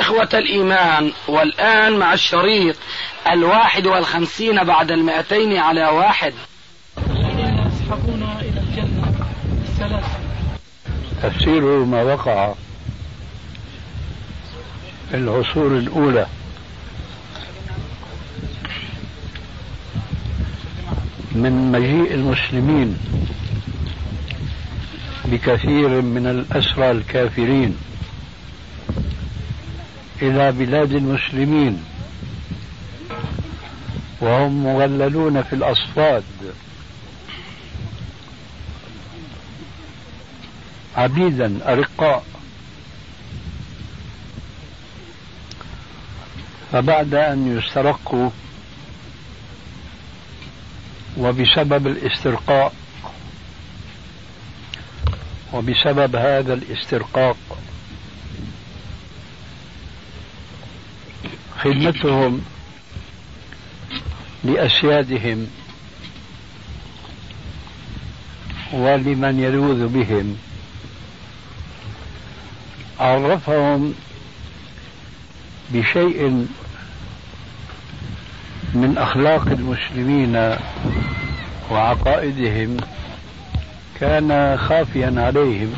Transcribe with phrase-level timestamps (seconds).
[0.00, 2.76] إخوة الإيمان والآن مع الشريط
[3.30, 6.32] الواحد والخمسين بعد المائتين على واحد.
[8.40, 9.14] إلى الجنة.
[9.62, 10.08] الثلاثة.
[11.22, 12.54] تفسير ما وقع
[15.10, 16.26] في العصور الأولى.
[21.32, 22.98] من مجيء المسلمين
[25.24, 27.76] بكثير من الأسرى الكافرين.
[30.22, 31.84] إلى بلاد المسلمين.
[34.20, 36.24] وهم مغللون في الأصفاد.
[40.96, 42.24] عبيدا أرقاء.
[46.72, 48.30] فبعد أن يسترقوا
[51.18, 52.72] وبسبب الاسترقاء
[55.52, 57.36] وبسبب هذا الاسترقاق
[61.62, 62.44] خدمتهم
[64.44, 65.46] لأسيادهم
[68.72, 70.36] ولمن يلوذ بهم.
[73.00, 73.94] عرفهم
[75.70, 76.46] بشيء
[78.74, 80.56] من أخلاق المسلمين
[81.70, 82.76] وعقائدهم
[84.00, 85.74] كان خافيا عليهم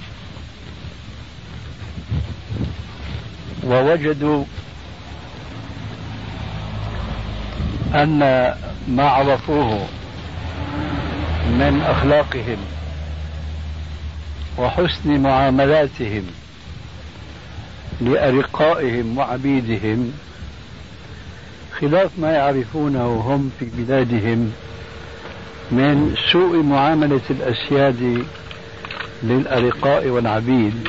[3.64, 4.44] ووجدوا
[7.94, 8.18] أن
[8.88, 9.86] ما عرفوه
[11.46, 12.56] من أخلاقهم
[14.58, 16.22] وحسن معاملاتهم
[18.00, 20.12] لأرقائهم وعبيدهم
[21.80, 24.52] خلاف ما يعرفونه هم في بلادهم
[25.70, 28.24] من سوء معاملة الأسياد
[29.22, 30.88] للأرقاء والعبيد.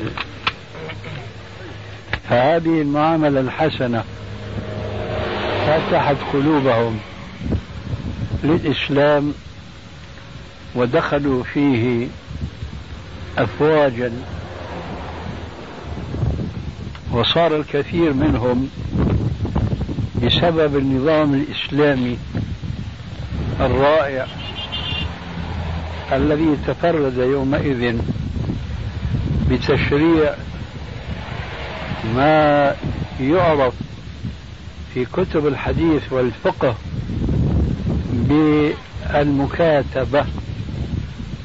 [2.29, 4.03] فهذه المعاملة الحسنة
[5.67, 6.99] فتحت قلوبهم
[8.43, 9.33] للإسلام
[10.75, 12.07] ودخلوا فيه
[13.37, 14.11] أفواجا.
[17.11, 18.69] وصار الكثير منهم
[20.23, 22.17] بسبب النظام الإسلامي
[23.59, 24.27] الرائع
[26.13, 27.97] الذي تفرد يومئذ
[29.49, 30.33] بتشريع
[32.15, 32.75] ما
[33.21, 33.73] يعرف
[34.93, 36.75] في كتب الحديث والفقه
[39.13, 40.25] بالمكاتبة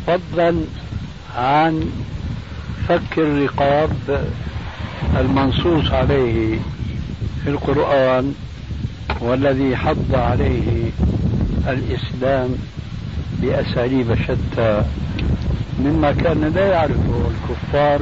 [0.06, 0.54] فضلا
[1.36, 1.90] عن
[2.88, 3.90] فك الرقاب
[5.20, 6.58] المنصوص عليه
[7.44, 8.34] في القرآن
[9.20, 10.90] والذي حض عليه
[11.68, 12.50] الإسلام
[13.42, 14.82] بأساليب شتى
[15.84, 18.00] مما كان لا يعرفه الكفار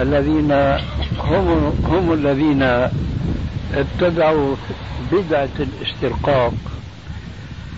[0.00, 0.52] الذين
[1.18, 2.88] هم هم الذين
[3.74, 4.56] ابتدعوا
[5.12, 6.54] بدعة الاسترقاق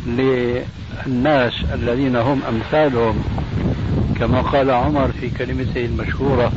[0.06, 3.24] للناس الذين هم أمثالهم.
[4.18, 6.52] كما قال عمر في كلمته المشهورة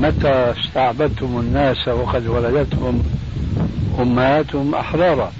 [0.00, 3.02] متى استعبدتم الناس وقد ولدتهم
[3.98, 5.32] أمهاتهم أحرارا?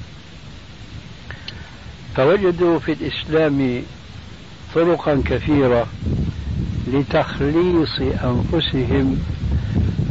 [2.17, 3.83] فوجدوا في الإسلام
[4.75, 5.87] طرقا كثيرة
[6.87, 9.19] لتخليص أنفسهم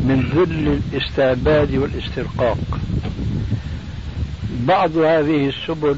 [0.03, 2.57] من ذل الاستعباد والاسترقاق.
[4.67, 5.97] بعض هذه السبل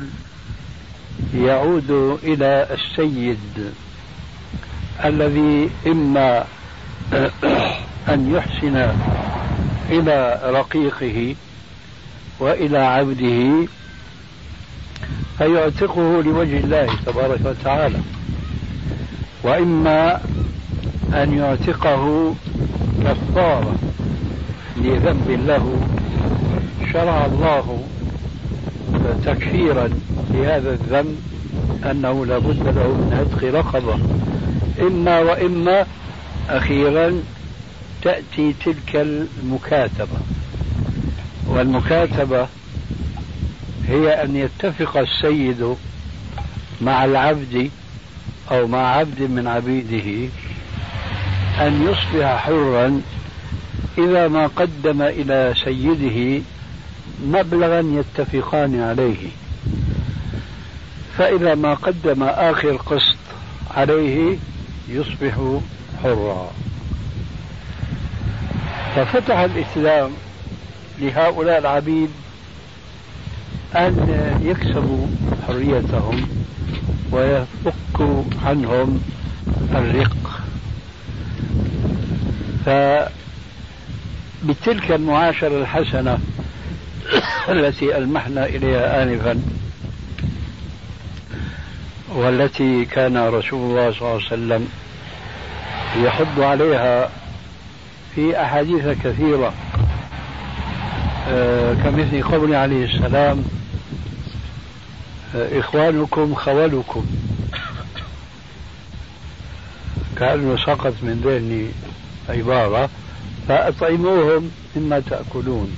[1.36, 3.74] يعود إلى السيد
[5.06, 6.44] الذي إما
[8.14, 8.96] أن يحسن
[9.90, 11.36] إلى رقيقه
[12.40, 13.68] وإلى عبده
[15.38, 18.00] فيعتقه لوجه الله تبارك وتعالى.
[19.44, 20.22] وإما
[21.14, 22.36] أن يعتقه
[23.04, 23.93] كفارة.
[24.84, 25.76] لذنب له
[26.94, 27.84] شرع الله
[29.26, 29.90] تكفيرا
[30.30, 31.18] لهذا الذنب
[31.92, 34.00] أنه لا بد له من عتق رقبة.
[34.88, 35.86] إما وإما
[36.50, 37.14] أخيرا
[38.02, 40.18] تأتي تلك المكاتبة.
[41.48, 42.48] والمكاتبة
[43.88, 45.76] هي أن يتفق السيد
[46.82, 47.70] مع العبد
[48.52, 50.30] أو مع عبد من عبيده
[51.62, 53.02] أن يصبح حرا
[53.98, 56.44] إذا ما قدم إلى سيده
[57.26, 59.28] مبلغا يتفقان عليه.
[61.18, 63.18] فإذا ما قدم آخر قسط
[63.72, 64.38] عليه
[64.90, 65.60] يصبح
[66.04, 66.52] حرا.
[68.96, 70.12] ففتح الإسلام
[71.00, 72.10] لهؤلاء العبيد
[73.76, 75.08] أن يكسبوا
[75.48, 76.28] حريتهم
[77.12, 79.02] ويفك عنهم
[79.76, 80.42] الرق.
[84.44, 86.20] فبتلك المعاشرة الحسنة
[87.50, 89.42] التي ألمحنا إليها آنفا
[92.10, 94.68] والتي كان رسول الله صلى الله عليه وسلم
[96.04, 97.10] يحض عليها
[98.16, 99.54] في أحاديث كثيرة
[101.30, 103.44] آه، كمثل قوله عليه السلام
[105.36, 107.06] آه، إخوانكم خولكم
[110.20, 111.68] كأنه سقط من ذهني
[112.40, 112.90] عبارة.
[113.48, 115.78] فأطعموهم مما تأكلون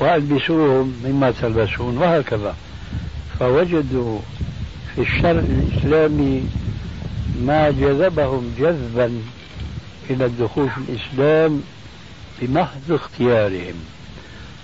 [0.00, 2.54] وألبسوهم مما تلبسون وهكذا.
[3.40, 4.18] فوجدوا
[4.94, 6.42] في الشرع الإسلامي
[7.42, 9.22] ما جذبهم جذبا
[10.10, 11.62] إلى الدخول في الإسلام
[12.42, 13.74] بمحض اختيارهم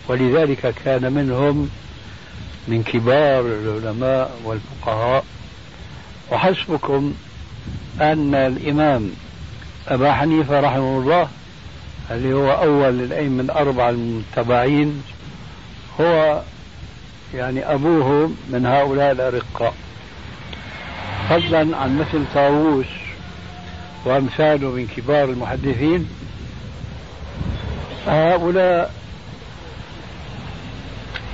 [0.09, 1.69] ولذلك كان منهم
[2.69, 5.25] من كبار العلماء والفقهاء.
[6.33, 7.15] وحسبكم
[8.01, 9.11] أن الإمام
[9.89, 11.29] أبا حنيفة رحمه الله
[12.11, 15.03] اللي هو أول الأئمة الأربعة المتبعين
[16.01, 16.41] هو
[17.35, 19.75] يعني أبوه من هؤلاء الأرقاء.
[21.31, 22.87] فضلا عن مثل طاووس
[24.05, 26.09] وأمثاله من كبار المحدثين
[28.07, 28.95] هؤلاء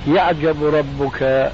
[0.07, 1.51] يعجب ربك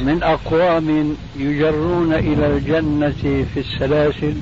[0.00, 4.34] من أقوام يجرون إلى الجنة في السلاسل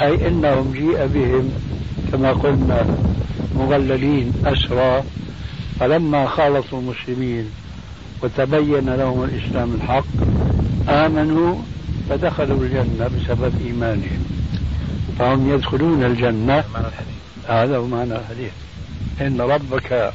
[0.00, 1.52] أي إنهم جيء بهم.
[2.12, 2.86] كما قلنا
[3.56, 5.02] مغللين أسرى
[5.80, 7.50] فلما خالطوا المسلمين
[8.22, 10.04] وتبين لهم الإسلام الحق
[10.88, 11.56] آمنوا
[12.10, 14.24] فدخلوا الجنة بسبب إيمانهم.
[15.18, 16.64] فهم يدخلون الجنة.
[17.48, 18.52] هذا هو معنى الحديث.
[19.20, 20.12] إن ربك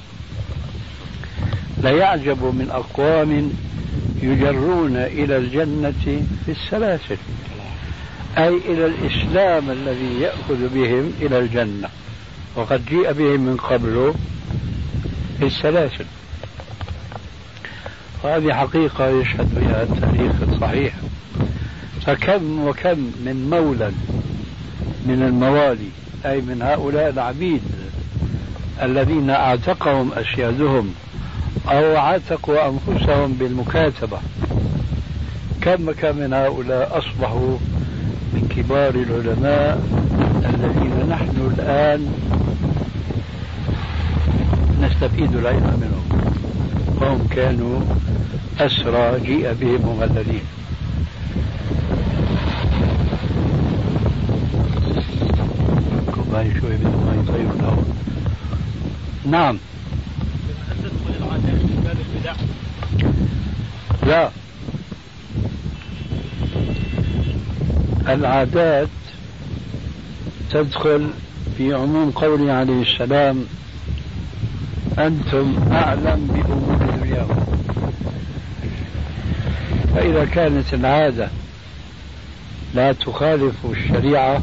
[1.84, 3.52] ليعجب من أقوام
[4.22, 7.18] يجرون إلى الجنة في السلاسل.
[8.38, 11.90] أي إلى الإسلام الذي يأخذ بهم إلى الجنة.
[12.56, 14.14] وقد جيء بهم من قبل
[15.40, 16.06] في السلاسل
[18.24, 20.94] وهذه حقيقة يشهد بها التاريخ الصحيح.
[22.06, 23.92] فكم وكم من مولى
[25.06, 25.90] من الموالي
[26.26, 27.62] أي من هؤلاء العبيد
[28.82, 30.94] الذين أعتقهم أسيادهم
[31.68, 34.20] أو عتقوا أنفسهم بالمكاتبة.
[35.62, 37.58] كم كم من هؤلاء أصبحوا
[38.34, 39.82] من كبار العلماء
[40.50, 42.02] الذين نحن الآن
[44.82, 46.06] نستفيد العلم منهم.
[47.02, 47.80] وهم كانوا
[48.60, 50.44] أسرى جيء بهم مغللين.
[56.16, 57.84] كوباية شوي بدون ما يطيب الهواء
[59.26, 59.58] نعم
[64.08, 64.30] لا.
[68.10, 68.88] العادات
[70.52, 71.10] تدخل
[71.58, 73.46] في عموم قوله عليه السلام
[75.00, 77.46] أنتم أعلم بأمور دنياكم
[79.96, 81.30] فإذا كانت العادة
[82.76, 84.42] لا تخالف الشريعة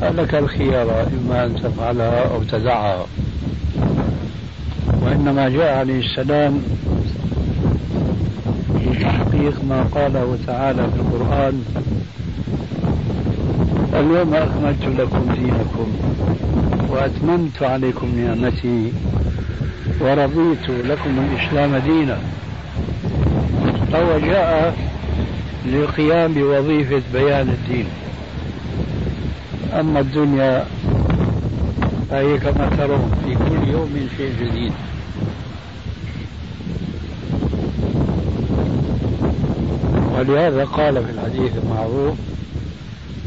[0.00, 3.06] فلك الخيار إما أن تفعلها أو تدعها
[5.02, 6.62] وإنما جاء عليه السلام
[8.74, 11.64] لتحقيق ما قاله تعالى في القرآن
[14.00, 15.88] اليوم أكملت لكم دينكم
[16.88, 18.92] وأتممت عليكم نعمتي
[20.00, 22.18] ورضيت لكم الإسلام دينا.
[23.92, 24.76] فهو جاء
[25.66, 27.86] للقيام بوظيفة بيان الدين.
[29.80, 30.64] أما الدنيا
[32.10, 34.72] فهي كما ترون في كل يوم شيء جديد.
[40.18, 42.14] ولهذا قال في الحديث المعروف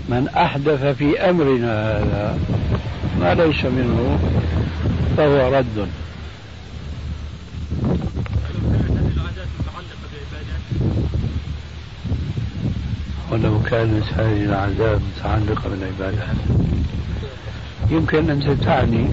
[0.10, 2.40] من أحدث في أمرنا هذا
[3.20, 4.20] ما ليس منه
[5.18, 5.88] فهو رد.
[13.32, 16.36] ولو كانت هذه العادات متعلقة بالعبادات
[17.90, 19.10] يمكن أن تعني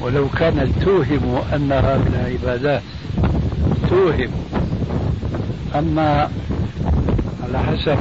[0.00, 2.82] ولو كانت توهم أنها من العبادات
[3.90, 4.30] توهم.
[5.74, 6.30] أما
[7.44, 7.98] على حسب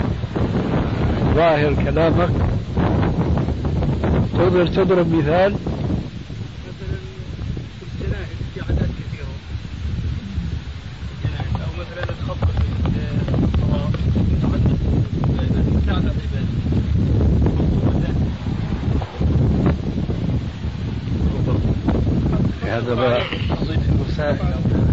[1.35, 2.29] ظاهر كلامك.
[4.37, 5.53] تقدر تضرب مثال.
[5.53, 5.59] مثلا
[7.75, 8.17] في كثيرة
[8.69, 9.03] مثلا في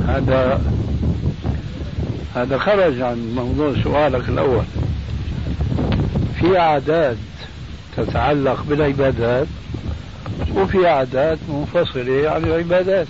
[0.07, 0.61] هذا
[2.35, 4.65] هذا خرج عن موضوع سؤالك الأول.
[6.41, 7.17] في عادات
[7.97, 9.47] تتعلق بالعبادات
[10.55, 13.07] وفي عادات منفصلة عن العبادات.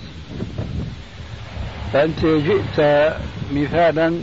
[1.93, 3.13] فأنت جئت
[3.53, 4.13] مثالا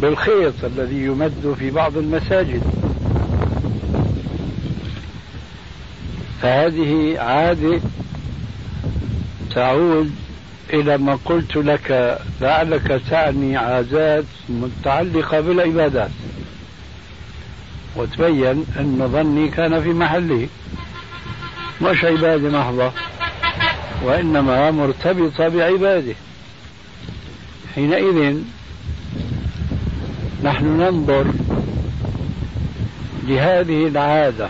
[0.00, 2.62] بالخيط الذي يمد في بعض المساجد.
[6.42, 7.80] فهذه عادة
[9.54, 10.10] تعود
[10.72, 16.10] إلى ما قلت لك لعلك تعني عادات متعلقة بالعبادات.
[17.98, 20.48] وتبين أن ظني كان في محله.
[21.82, 22.92] مش عبادة محضة
[24.04, 26.14] وإنما مرتبطة بعباده.
[27.74, 28.36] حينئذ
[30.44, 31.26] نحن ننظر
[33.28, 34.48] لهذه العادة.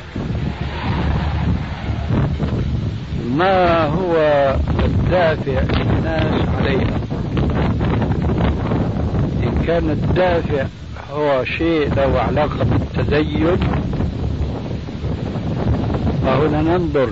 [3.37, 4.17] ما هو
[4.85, 7.01] الدافع للناس عليها؟
[9.43, 10.67] إن كان الدافع
[11.13, 13.57] هو شيء له علاقة بالتدين
[16.23, 17.11] فهنا ننظر.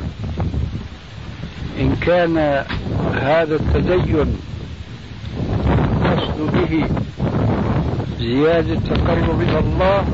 [1.80, 2.38] إن كان
[3.14, 4.36] هذا التدين
[6.04, 6.88] قصد به
[8.18, 10.04] زيادة التقرب إلى الله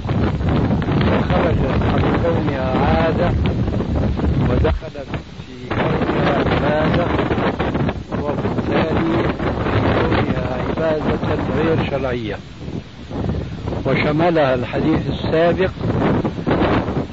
[1.01, 3.31] فخرجت عن كونها عادة
[4.51, 5.09] ودخلت
[5.47, 7.07] في كونها عبادة
[8.23, 9.23] وبالتالي
[9.65, 12.37] في كونها عبادة غير شرعية.
[13.87, 15.71] وشملها الحديث السابق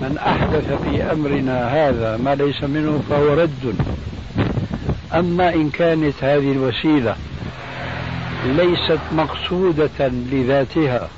[0.01, 3.75] من أحدث في أمرنا هذا ما ليس منه فهو رد.
[5.13, 7.15] أما إن كانت هذه الوسيلة
[8.45, 11.09] ليست مقصودة لذاتها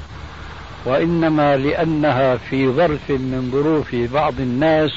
[0.85, 4.91] وإنما لأنها في ظرف من ظروف بعض الناس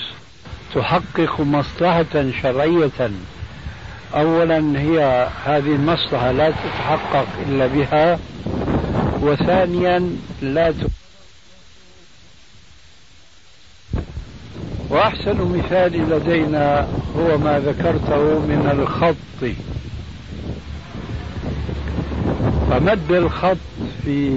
[0.75, 3.11] تحقق مصلحة شرعية.
[4.15, 8.19] أولا هي هذه المصلحة لا تتحقق إلا بها
[9.25, 10.75] وثانيا لا ت...
[14.89, 19.51] وأحسن مثال لدينا هو ما ذكرته من الخط.
[22.71, 23.57] فمد الخط
[24.05, 24.29] في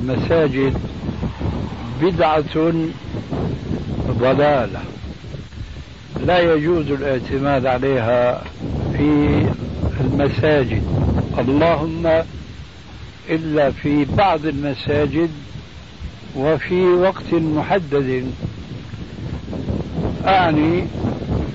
[0.00, 0.78] المساجد
[2.02, 2.72] بدعة
[4.20, 4.80] ضلالة.
[6.26, 8.44] لا يجوز الاعتماد عليها
[8.92, 9.46] في
[10.00, 10.82] المساجد.
[11.38, 12.22] اللهم
[13.32, 15.30] إلا في بعض المساجد
[16.36, 18.32] وفي وقت محدد.
[20.26, 20.84] أعني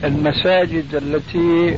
[0.04, 1.78] المساجد التي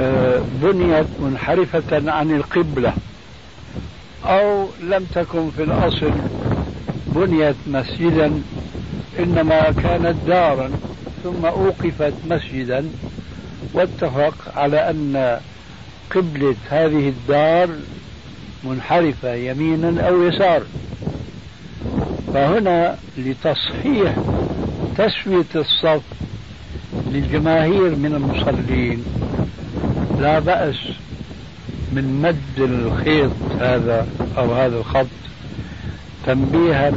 [0.00, 2.92] آه، بنيت منحرفة عن القبلة
[4.24, 6.12] أو لم تكن في الأصل
[7.06, 8.42] بنيت مسجدا
[9.18, 10.70] إنما كانت دارا
[11.24, 12.84] ثم أوقفت مسجدا.
[13.74, 15.40] واتفق على أن
[16.10, 17.68] قبلة هذه الدار
[18.64, 20.62] منحرفة يمينا أو يسار.
[22.34, 24.14] فهنا لتصحيح
[24.98, 26.02] تسوية الصف
[27.06, 29.04] للجماهير من المصلين
[30.20, 30.76] لا بأس
[31.92, 33.30] من مد الخيط
[33.60, 34.06] هذا
[34.38, 35.06] أو هذا الخط
[36.26, 36.92] تنبيها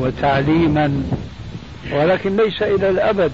[0.00, 1.02] وتعليما
[1.92, 3.32] ولكن ليس إلى الأبد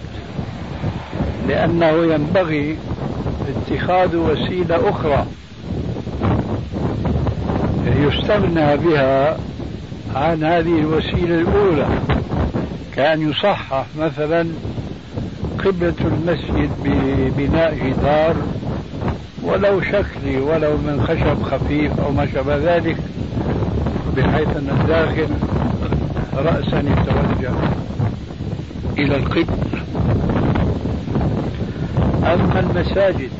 [1.49, 2.77] لأنه ينبغي
[3.49, 5.27] اتخاذ وسيلة أخرى.
[8.11, 9.37] يستغنى بها
[10.15, 11.87] عن هذه الوسيلة الأولى
[12.97, 14.47] كأن يصحح مثلا
[15.65, 18.37] قبلة المسجد ببناء جدار
[19.43, 22.97] ولو شكلي ولو من خشب خفيف أو ما شابه ذلك
[24.17, 25.29] بحيث أن الداخل
[26.37, 27.55] رأسا يتوجه
[28.99, 29.81] إلى القبلة.
[32.23, 33.31] أما المساجد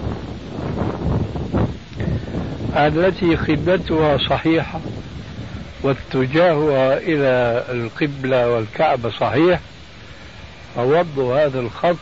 [2.77, 4.81] التي قبلتها صحيحة
[5.83, 9.61] واتجاهها إلى القبلة والكعبة صحيح
[10.77, 11.97] فوضع هذا الخط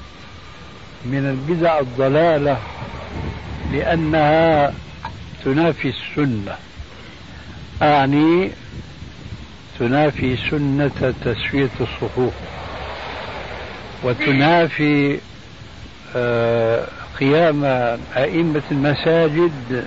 [1.05, 2.59] من البدع الضلالة
[3.73, 4.73] لأنها
[5.45, 6.57] تنافي السنة.
[7.83, 8.51] أعني
[9.79, 12.33] تنافي سنة تسوية الصفوف
[14.03, 15.19] وتنافي
[16.17, 16.85] آه،
[17.21, 17.65] قيام
[18.17, 19.87] أئمة المساجد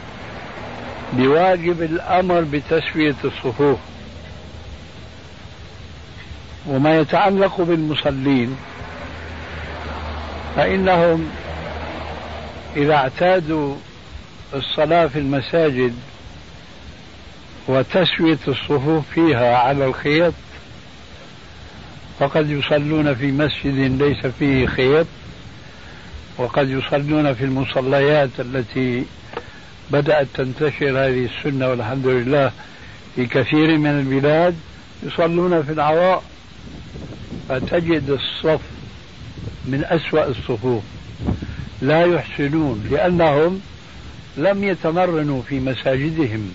[1.13, 3.79] بواجب الأمر بتسوية الصفوف.
[6.67, 8.57] وما يتعلق بالمصلين
[10.55, 11.29] فإنهم
[12.75, 13.75] إذا اعتادوا
[14.53, 15.95] الصلاة في المساجد
[17.67, 20.33] وتسوية الصفوف فيها على الخيط
[22.19, 25.07] فقد يصلون في مسجد ليس فيه خيط
[26.37, 29.05] وقد يصلون في المصليات التي
[29.91, 32.51] بدأت تنتشر هذه السنة والحمد لله
[33.15, 34.55] في كثير من البلاد.
[35.03, 36.23] يصلون في العواء
[37.49, 38.61] فتجد الصف
[39.65, 40.83] من أسوأ الصفوف.
[41.81, 43.61] لا يحسنون لأنهم
[44.37, 46.53] لم يتمرنوا في مساجدهم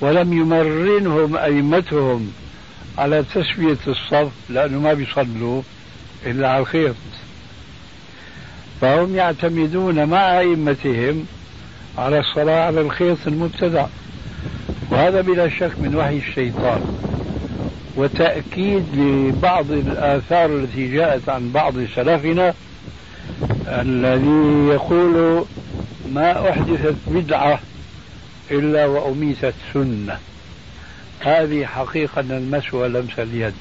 [0.00, 2.32] ولم يمرنهم أئمتهم
[2.98, 5.62] على تسوية الصف لأنه ما بيصلوا
[6.26, 6.94] إلا على الخيط.
[8.80, 11.26] فهم يعتمدون مع أئمتهم
[11.98, 13.86] على الصلاة على الخيط المبتدع
[14.90, 16.80] وهذا بلا شك من وحي الشيطان.
[17.96, 22.54] وتأكيد لبعض الآثار التي جاءت عن بعض سلفنا
[23.66, 25.44] الذي يقول
[26.12, 27.60] ما أحدثت بدعة
[28.50, 30.18] إلا وأميتت سنة.
[31.20, 33.54] هذه حقيقة المس ولمس اليد.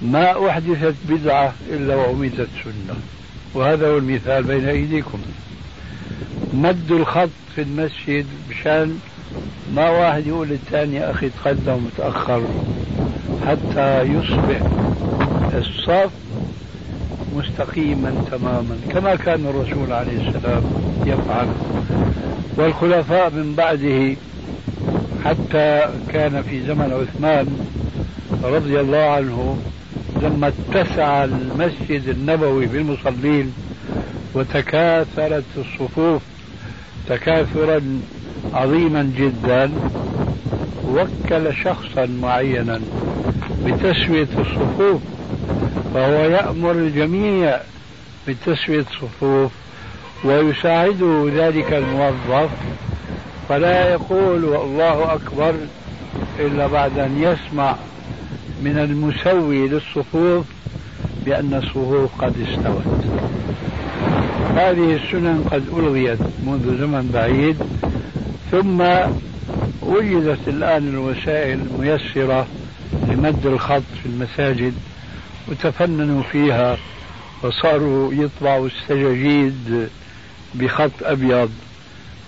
[0.00, 2.96] ما أحدثت بدعة إلا وأميتت سنة.
[3.54, 5.18] وهذا هو المثال بين أيديكم.
[6.54, 8.98] مد الخط في المسجد مشان
[9.74, 12.42] ما واحد يقول للثاني أخي تقدم متأخر
[13.46, 14.60] حتى يصبح
[15.54, 16.10] الصف
[17.36, 18.76] مستقيما تماما.
[18.92, 20.62] كما كان الرسول عليه السلام
[21.06, 21.46] يفعل.
[22.56, 24.16] والخلفاء من بعده
[25.24, 27.46] حتى كان في زمن عثمان
[28.42, 29.58] رضي الله عنه
[30.22, 33.52] لما اتسع المسجد النبوي بالمصلين
[34.34, 36.22] وتكاثرت الصفوف
[37.08, 37.80] تكاثرا
[38.54, 39.70] عظيما جدا
[40.88, 42.80] وكل شخصا معينا
[43.66, 45.00] بتسوية الصفوف
[45.94, 47.60] فهو يأمر الجميع
[48.28, 49.52] بتسوية الصفوف
[50.24, 52.50] ويساعده ذلك الموظف.
[53.48, 55.54] فلا يقول الله أكبر
[56.38, 57.76] إلا بعد أن يسمع
[58.62, 60.44] من المسوي للصفوف
[61.26, 63.04] بأن الصفوف قد استوت.
[64.56, 67.56] هذه السنن قد ألغيت منذ زمن بعيد
[68.50, 68.84] ثم
[69.82, 72.46] وجدت الآن الوسائل الميسرة
[73.08, 74.74] لمد الخط في المساجد
[75.48, 76.76] وتفننوا فيها
[77.42, 79.88] وصاروا يطبعوا السجاجيد
[80.54, 81.50] بخط أبيض.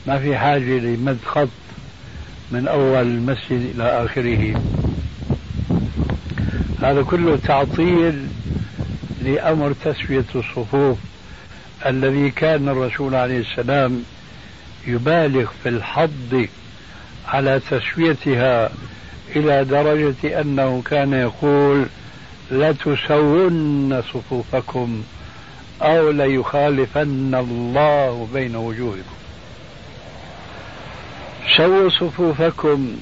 [0.06, 1.48] ما في حاجة لمد خط
[2.50, 4.62] من أول المسجد إلى آخره.
[6.82, 8.26] هذا كله تعطيل
[9.26, 10.98] لأمر تسوية الصفوف
[11.86, 14.04] الذي كان الرسول عليه السلام
[14.86, 16.46] يبالغ في الحض
[17.28, 18.70] على تسويتها
[19.36, 21.86] إلى درجة أنه كان يقول
[22.50, 25.02] لتسون صفوفكم
[25.82, 29.16] أو ليخالفن الله بين وجوهكم.
[31.56, 32.96] سووا صفوفكم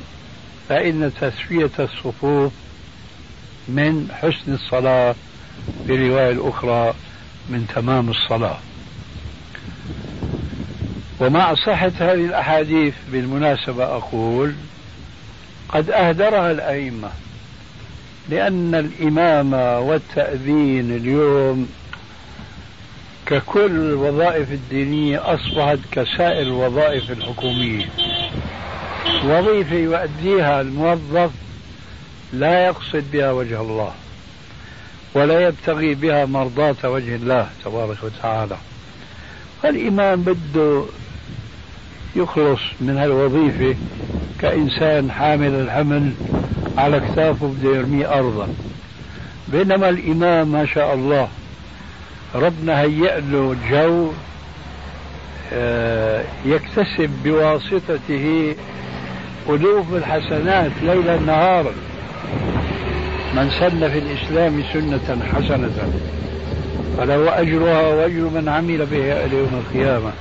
[0.68, 2.52] فإن تسوية الصفوف
[3.68, 5.14] من حسن الصلاة
[5.86, 6.94] في رواية الأخرى
[7.48, 8.58] من تمام الصلاة.
[11.20, 14.54] ومع صحة هذه الأحاديث بالمناسبة أقول
[15.68, 17.10] قد أهدرها الأئمة
[18.28, 21.68] لأن الإمامة والتأذين اليوم
[23.26, 27.86] ككل الوظائف الدينية أصبحت كسائر الوظائف الحكومية.
[29.24, 31.30] وظيفة يؤديها الموظف
[32.32, 33.92] لا يقصد بها وجه الله.
[35.14, 38.56] ولا يبتغي بها مرضاة وجه الله تبارك وتعالى.
[39.62, 40.82] فالإمام بده
[42.16, 43.76] يخلص من هالوظيفة
[44.40, 46.12] كإنسان حامل الحمل
[46.78, 48.48] على كتافه بده يرميه أرضا.
[49.48, 51.28] بينما الإمام ما شاء الله
[52.34, 54.12] ربنا هيأ له جو
[55.52, 58.54] آه، يكتسب بواسطته
[59.48, 61.72] ألوف الحسنات ليلا نهارا.
[63.36, 65.92] من سن في الإسلام سنة حسنة
[66.98, 70.12] فله أجرها وأجر من عمل بها إلى يوم القيامة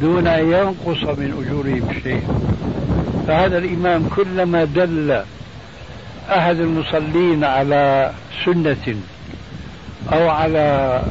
[0.00, 2.22] دون أن ينقص من أجورهم شيء
[3.26, 5.22] فهذا الإمام كلما دل
[6.30, 8.12] أحد المصلين على
[8.44, 8.96] سنة
[10.12, 11.02] أو على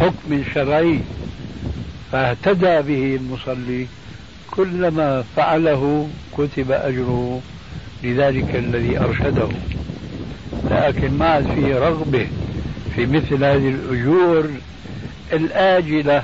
[0.00, 1.00] حكم شرعي
[2.12, 3.86] فاهتدى به المصلي
[4.50, 6.08] كلما فعله
[6.38, 7.40] كتب أجره
[8.04, 9.48] لذلك الذي أرشده.
[10.70, 12.26] لكن ما فيه رغبة
[12.94, 14.50] في مثل هذه الأجور
[15.32, 16.22] الآجلة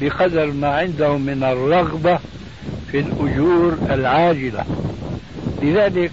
[0.00, 2.18] بقدر ما عندهم من الرغبة
[2.92, 4.64] في الأجور العاجلة.
[5.62, 6.10] لذلك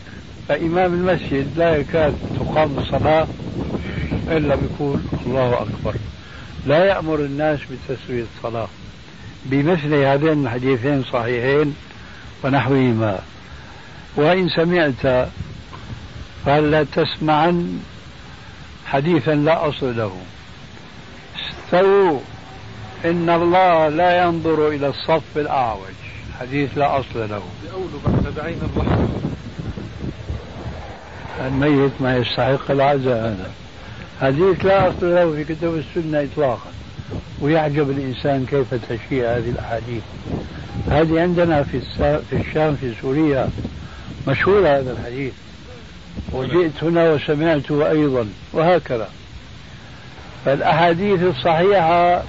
[0.47, 3.27] فإمام المسجد لا يكاد تقام الصلاة
[4.27, 5.95] إلا بيقول الله أكبر.
[6.65, 8.67] لا يأمر الناس بتسوية الصلاة.
[9.45, 11.75] بمثل هذين الحديثين صحيحين
[12.43, 13.19] ونحوهما.
[14.15, 15.27] وإن سمعت
[16.45, 17.79] فلا تسمعن
[18.85, 20.11] حديثا لا أصل له.
[21.35, 22.19] استووا.
[23.05, 25.95] إن الله لا ينظر إلى الصف الأعوج.
[26.39, 27.41] حديث لا أصل له.
[28.37, 29.09] بعين الرحمة.
[31.47, 33.17] الميت ما يستحق العزاء.
[33.17, 33.51] هذا
[34.21, 36.71] حديث لا أصل له في كتب السنة إطلاقا.
[37.41, 40.03] ويعجب الإنسان كيف تشيع هذه الأحاديث.
[40.89, 41.81] هذه عندنا في
[42.29, 43.49] في الشام في سوريا
[44.27, 45.33] مشهور هذا الحديث.
[46.31, 49.09] وجئت هنا وسمعته أيضا وهكذا.
[50.45, 52.23] فالأحاديث الصحيحة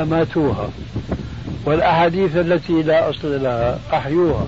[0.00, 0.70] أماتوها
[1.64, 4.46] والأحاديث التي لا أصل لها أحيوها.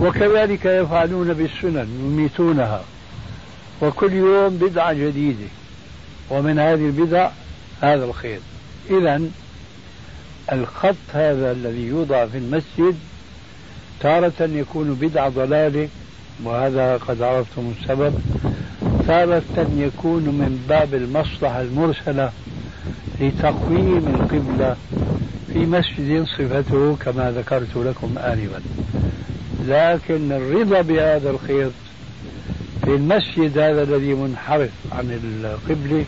[0.00, 2.82] وكذلك يفعلون بالسنن يميتونها.
[3.82, 5.48] وكل يوم بدعة جديدة.
[6.30, 7.30] ومن هذه البدع
[7.80, 8.40] هذا الخير.
[8.90, 9.20] إذا
[10.52, 12.96] الخط هذا الذي يوضع في المسجد
[14.00, 15.88] تارة يكون بدعة ضلالة
[16.44, 18.14] وهذا قد عرفتم السبب.
[19.06, 22.30] تارة يكون من باب المصلحة المرسلة
[23.20, 24.76] لتقويم القبلة
[25.52, 28.60] في مسجد صفته كما ذكرت لكم آنفا.
[29.66, 31.72] لكن الرضا بهذا الخيط
[32.84, 36.04] في المسجد هذا الذي منحرف عن القبلة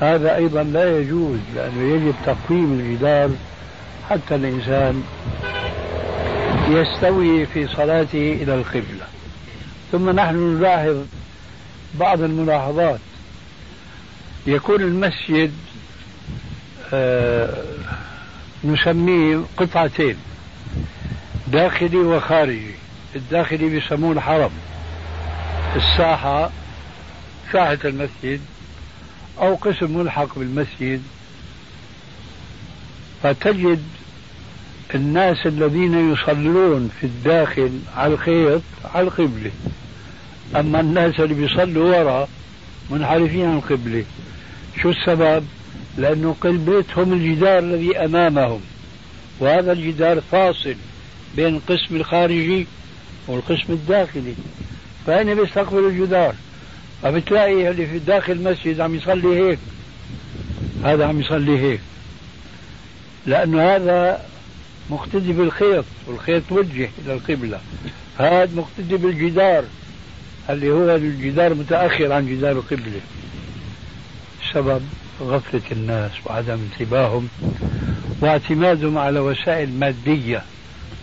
[0.00, 3.30] هذا أيضا لا يجوز لأنه يجب تقويم الجدار
[4.10, 5.02] حتى الإنسان
[6.70, 8.95] يستوي في صلاته إلى القبلة.
[9.92, 10.96] ثم نحن نلاحظ
[11.94, 13.00] بعض الملاحظات.
[14.46, 15.52] يكون المسجد
[16.92, 17.64] آه
[18.64, 20.16] نسميه قطعتين
[21.46, 22.74] داخلي وخارجي.
[23.16, 24.50] الداخلي بيسموه الحرم.
[25.76, 26.50] الساحة
[27.52, 28.40] ساحة المسجد
[29.38, 31.02] أو قسم ملحق بالمسجد.
[33.22, 33.82] فتجد
[34.94, 38.62] الناس الذين يصلون في الداخل على الخيط
[38.94, 39.50] على القبلة.
[40.56, 42.28] أما الناس اللي بيصلوا وراء
[42.90, 44.04] منحرفين عن القبلة.
[44.82, 45.44] شو السبب؟
[45.98, 48.60] لأنه قبلتهم الجدار الذي أمامهم.
[49.40, 50.74] وهذا الجدار فاصل
[51.36, 52.66] بين القسم الخارجي
[53.26, 54.34] والقسم الداخلي.
[55.06, 56.34] فأين بيستقبل الجدار؟
[57.02, 59.58] فبتلاقي اللي في داخل المسجد عم يصلي هيك.
[60.84, 61.80] هذا عم يصلي هيك.
[63.26, 64.26] لأنه هذا
[64.90, 67.60] مقتدي بالخيط والخيط موجه إلى القبلة.
[68.18, 69.64] هذا مقتدي بالجدار
[70.50, 73.00] اللي هو الجدار متأخر عن جدار القبلة
[74.52, 74.82] سبب
[75.20, 77.28] غفلة الناس وعدم انتباههم
[78.20, 80.42] واعتمادهم على وسائل مادية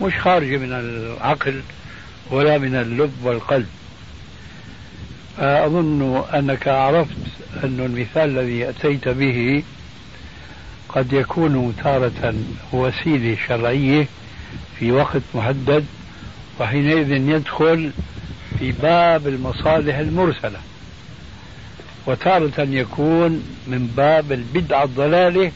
[0.01, 1.61] مش خارجة من العقل
[2.31, 3.67] ولا من اللب والقلب.
[5.39, 7.17] أظن أنك عرفت
[7.63, 9.63] أن المثال الذي أتيت به
[10.95, 12.33] قد يكون تارة
[12.73, 14.07] وسيلة شرعية
[14.79, 15.85] في وقت محدد
[16.59, 17.91] وحينئذ يدخل
[18.59, 20.59] في باب المصالح المرسلة.
[22.07, 25.51] وتارة يكون من باب البدعة الضلالة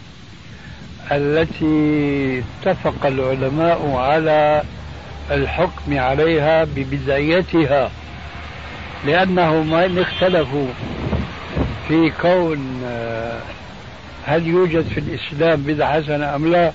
[1.11, 4.63] التي اتفق العلماء على
[5.31, 7.91] الحكم عليها ببدعيتها
[9.05, 10.67] لأنهم إن اختلفوا
[11.87, 12.81] في كون
[14.27, 16.71] هل يوجد في الإسلام بدعة حسنة أم لا؟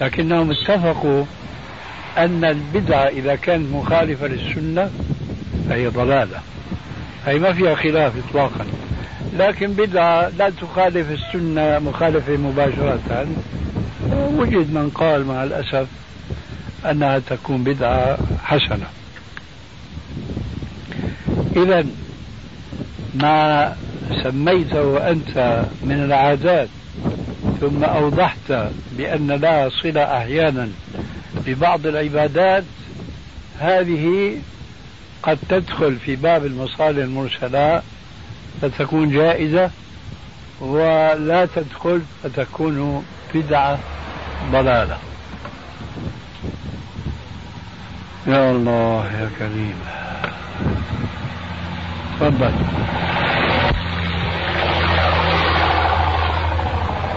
[0.00, 1.24] لكنهم اتفقوا
[2.18, 4.90] أن البدعة إذا كانت مخالفة للسنة
[5.68, 6.40] فهي ضلالة.
[7.26, 8.66] هي ما فيها خلاف إطلاقا.
[9.38, 13.26] لكن بدعة لا تخالف السنة مخالفة مباشرة.
[14.12, 15.86] وجد من قال مع الأسف
[16.90, 18.86] أنها تكون بدعة حسنة.
[21.56, 21.86] إذا
[23.14, 23.76] ما
[24.22, 26.68] سميته أنت من العادات
[27.60, 30.68] ثم أوضحت بأن لها صلة أحيانا
[31.46, 32.64] ببعض العبادات.
[33.58, 34.36] هذه
[35.22, 37.82] قد تدخل في باب المصالح المرسلة
[38.62, 39.70] فتكون جائزة
[40.60, 43.78] ولا تدخل فتكون بدعة
[44.52, 44.98] ضلالة.
[48.26, 49.74] يا الله يا كريم.
[52.22, 52.52] تفضل.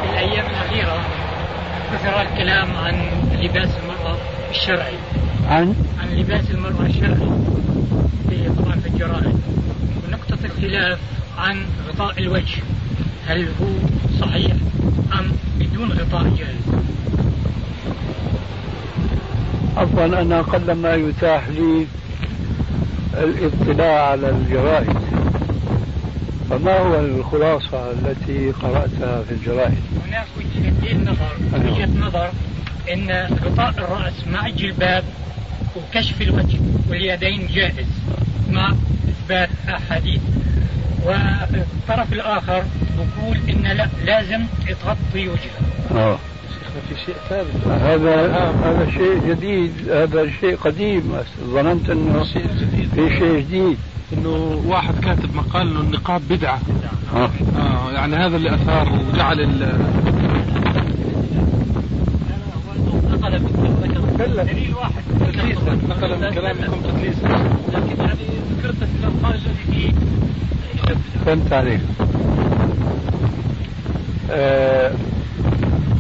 [0.02, 1.00] في الأيام الأخيرة
[1.94, 2.96] كثر الكلام عن
[3.42, 4.18] لباس المرأة
[4.52, 4.94] الشرعي.
[5.50, 7.30] عن؟ عن لباس المرأة الشرعي
[8.30, 9.40] في طبعا في الجرائد.
[10.08, 11.00] ونقطة اختلاف
[11.38, 12.62] عن غطاء الوجه.
[13.28, 13.68] هل هو
[14.20, 14.52] صحيح
[15.20, 16.86] أم بدون غطاء جائز؟
[19.78, 21.86] عفوا أنا قل ما يتاح لي
[23.18, 24.98] الاطلاع على الجرائد.
[26.50, 31.36] فما هو الخلاصة التي قرأتها في الجرائد؟ هناك وجهتين نظر.
[31.54, 32.30] وجهة نظر
[32.94, 35.04] أن غطاء الرأس مع الجلباب
[35.76, 37.88] وكشف الوجه واليدين جائز
[38.52, 38.74] مع
[39.10, 40.22] إثبات أحاديث.
[41.06, 42.64] والطرف الآخر
[42.98, 46.20] بقول إن لا لازم تغطي وجهها
[46.90, 47.68] في شيء ثابت.
[47.68, 48.32] هذا
[48.64, 51.14] هذا شيء جديد هذا شيء قديم.
[51.46, 52.90] ظننت إنه شيء جديد.
[52.96, 53.78] في شيء جديد.
[54.14, 56.60] إنه واحد كاتب مقال إنه النقاب بدعة.
[57.16, 57.30] آه.
[57.58, 59.80] آه يعني هذا اللي أثار وجعل ال
[63.12, 65.04] نقل من دليل واحد.
[65.90, 67.28] نقل من كلامكم تدليسا
[67.74, 68.26] لكن يعني
[68.58, 69.92] ذكرت القائل الذي فيه.
[71.26, 71.82] فهمت عليك.
[74.32, 74.92] آه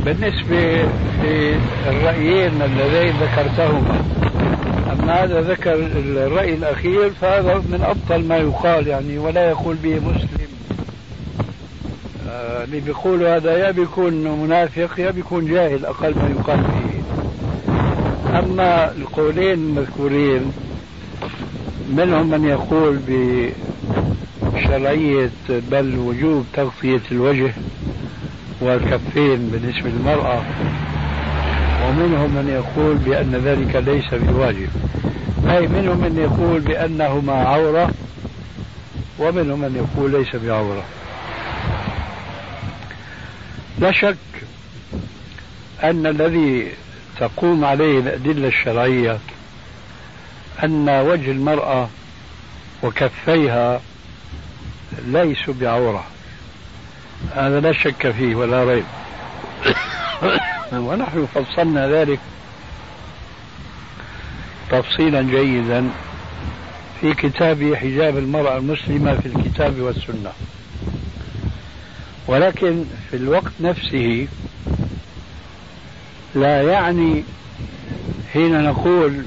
[0.05, 0.85] بالنسبة
[1.23, 4.05] للرأيين اللذين ذكرتهما
[4.91, 10.47] أما هذا ذكر الرأي الأخير فهذا من أبطل ما يقال يعني ولا يقول به مسلم.
[12.29, 16.95] آه، اللي بيقول هذا يا بيكون منافق يا بيكون جاهل أقل ما يقال به.
[18.39, 20.51] أما القولين المذكورين
[21.89, 22.99] منهم من يقول
[24.53, 25.29] بشرعية
[25.71, 27.53] بل وجوب تغطية الوجه.
[28.61, 30.43] والكفين بالنسبة للمرأة
[31.87, 34.69] ومنهم من يقول بأن ذلك ليس بواجب.
[35.49, 37.91] أي منهم من يقول بأنهما عورة
[39.19, 40.83] ومنهم من يقول ليس بعورة.
[43.79, 44.15] لا شك
[45.83, 46.71] أن الذي
[47.19, 49.17] تقوم عليه الأدلة الشرعية
[50.63, 51.89] أن وجه المرأة
[52.83, 53.81] وكفيها
[55.07, 56.03] ليسوا بعورة.
[57.35, 58.85] هذا لا شك فيه ولا ريب.
[60.73, 62.19] ونحن فصلنا ذلك
[64.71, 65.89] تفصيلا جيدا
[67.01, 70.31] في كتاب حجاب المرأة المسلمة في الكتاب والسنة.
[72.27, 74.27] ولكن في الوقت نفسه
[76.35, 77.23] لا يعني
[78.33, 79.25] حين نقول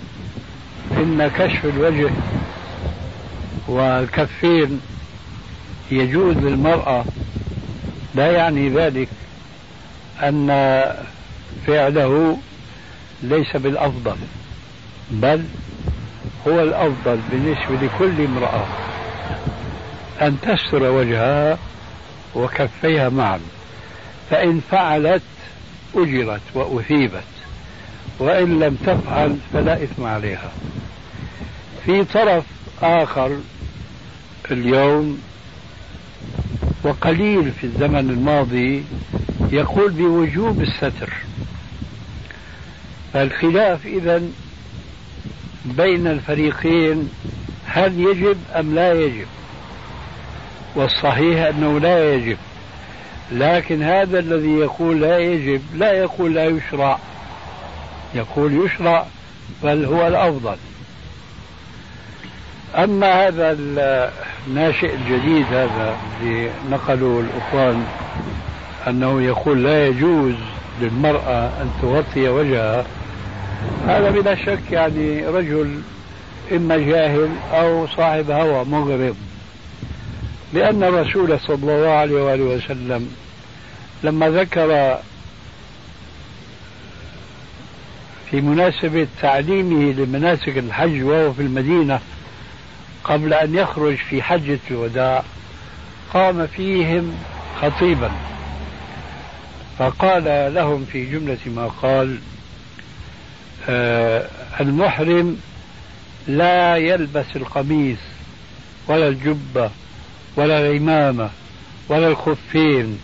[0.96, 2.10] إن كشف الوجه
[3.68, 4.80] والكفين
[5.90, 7.04] يجوز للمرأة
[8.18, 9.08] لا يعني ذلك
[10.22, 10.48] أن
[11.66, 12.38] فعله
[13.22, 14.16] ليس بالأفضل
[15.10, 15.44] بل
[16.48, 18.66] هو الأفضل بالنسبة لكل امرأة.
[20.22, 21.58] أن تستر وجهها
[22.34, 23.40] وكفيها معا
[24.30, 25.22] فإن فعلت
[25.94, 27.22] أجرت وأثيبت
[28.18, 30.50] وإن لم تفعل فلا إثم عليها.
[31.86, 32.44] في طرف
[32.82, 33.38] آخر
[34.50, 35.22] اليوم
[36.84, 38.84] وقليل في الزمن الماضي
[39.52, 41.12] يقول بوجوب الستر.
[43.12, 44.22] فالخلاف إذا
[45.64, 47.10] بين الفريقين
[47.66, 49.26] هل يجب أم لا يجب؟
[50.76, 52.36] والصحيح أنه لا يجب
[53.32, 56.98] لكن هذا الذي يقول لا يجب لا يقول لا يشرع.
[58.14, 59.06] يقول يشرع
[59.62, 60.56] بل هو الأفضل.
[62.76, 63.56] أما هذا
[64.46, 67.86] الناشئ الجديد هذا اللي نقلوا الأخوان
[68.88, 70.34] أنه يقول لا يجوز
[70.80, 72.84] للمرأة أن تغطي وجهها
[73.86, 75.80] هذا بلا شك يعني رجل
[76.52, 79.16] إما جاهل أو صاحب هوى مغرض.
[80.52, 83.10] لأن الرسول صلى الله عليه وآله وسلم
[84.02, 84.98] لما ذكر
[88.30, 92.00] في مناسبة تعليمه لمناسك الحج وهو في المدينة
[93.08, 95.24] قبل أن يخرج في حجة الوداع
[96.14, 97.14] قام فيهم
[97.62, 98.10] خطيبا.
[99.78, 102.18] فقال لهم في جملة ما قال
[103.68, 104.28] آه
[104.60, 105.36] المحرم
[106.28, 107.98] لا يلبس القميص
[108.88, 109.70] ولا الجبة
[110.36, 111.30] ولا العمامة
[111.88, 112.98] ولا الخفين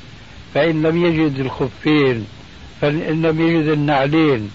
[0.54, 2.26] فإن لم يجد الخفين
[2.80, 4.50] فإن لم يجد النعلين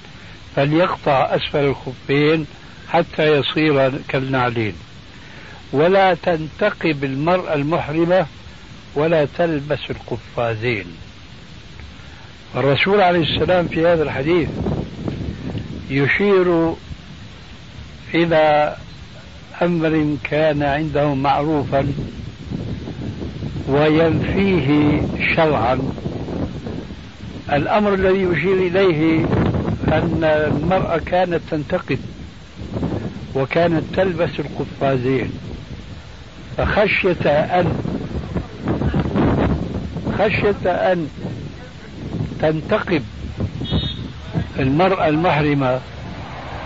[0.56, 2.46] فليقطع أسفل الخفين
[2.90, 4.74] حتى يصير كالنعلين.
[5.74, 8.26] ولا تنتقب المرأة المحرمة
[8.96, 10.86] ولا تلبس القفازين.
[12.56, 14.50] الرسول عليه السلام في هذا الحديث
[15.90, 16.74] يشير
[18.14, 18.76] إلى
[19.62, 21.94] أمر كان عنده معروفا
[23.68, 25.02] وينفيه
[25.36, 25.80] شرعا.
[27.52, 29.26] الأمر الذي يشير إليه
[29.88, 32.00] أن المرأة كانت تنتقد
[33.36, 35.32] وكانت تلبس القفازين.
[36.60, 37.74] فخشية أن
[40.20, 41.08] خشية أن
[42.42, 43.04] تنتقب
[44.60, 45.80] المرأة المحرمة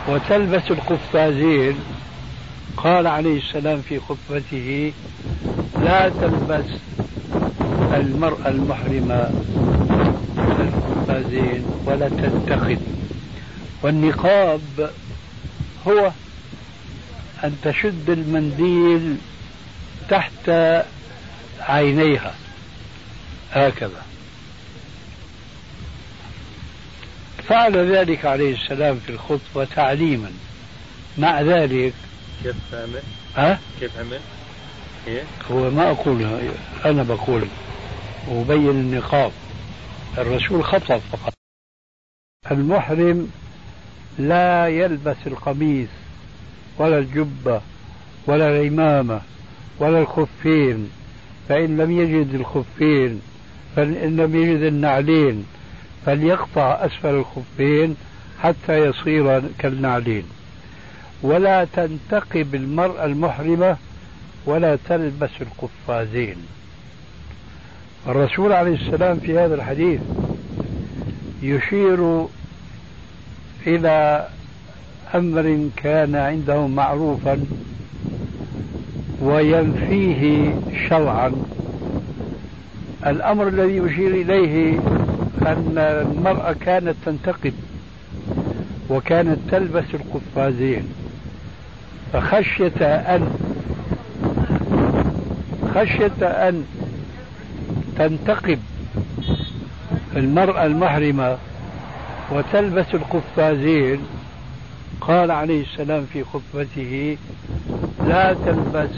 [0.10, 1.76] وتلبس القفازين.
[2.78, 4.94] قال عليه السلام في خطبته
[5.84, 6.66] لا تلبس
[7.94, 9.30] المرأة المحرمة
[10.38, 12.80] القفازين ولا تنتقب.
[13.84, 14.62] والنقاب
[15.88, 16.12] هو
[17.44, 19.18] أن تشد المنديل
[20.10, 20.50] تحت
[21.60, 22.36] عينيها
[23.52, 24.02] هكذا
[27.48, 30.32] فعل ذلك عليه السلام في الخطبة تعليما
[31.18, 31.94] مع ذلك
[32.44, 33.02] كيف عمل؟
[33.36, 34.20] ها؟ كيف عمل؟
[35.08, 36.42] إيه؟ هو ما أقول
[36.86, 37.48] أنا بقول
[38.28, 39.32] أبين النقاب
[40.18, 41.34] الرسول خطب فقط
[42.52, 43.32] المحرم
[44.20, 45.90] لا يلبس القميص
[46.78, 47.62] ولا الجبة
[48.28, 49.22] ولا العمامة
[49.80, 50.90] ولا الخفين
[51.50, 53.22] فإن لم يجد الخفين
[53.76, 55.46] فإن لم يجد النعلين
[56.06, 57.96] فليقطع أسفل الخفين
[58.42, 60.24] حتى يصير كالنعلين.
[61.22, 63.78] ولا تنتقب المرأة المحرمة
[64.46, 66.36] ولا تلبس القفازين.
[68.08, 70.02] الرسول عليه السلام في هذا الحديث
[71.42, 72.26] يشير
[73.68, 74.28] إلى
[75.16, 77.46] أمر كان عنده معروفا
[79.24, 80.54] وينفيه
[80.90, 81.32] شرعا.
[83.06, 84.80] الأمر الذي يشير إليه
[85.42, 87.54] أن المرأة كانت تنتقب
[88.90, 90.84] وكانت تلبس القفازين.
[92.14, 93.28] فخشية أن
[95.76, 96.66] خشية أن
[97.98, 98.60] تنتقب
[100.16, 101.38] المرأة المحرمة
[102.32, 104.00] وتلبس القفازين
[105.02, 107.18] قال عليه السلام في خطبته
[108.08, 108.90] لا تلبس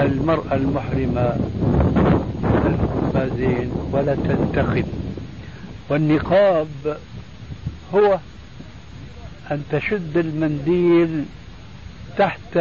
[0.00, 1.36] المرأة المحرمة
[2.44, 4.86] القفازين ولا تنتقب
[5.88, 6.98] والنقاب
[7.94, 8.18] هو
[9.50, 11.24] أن تشد المنديل
[12.18, 12.58] تحت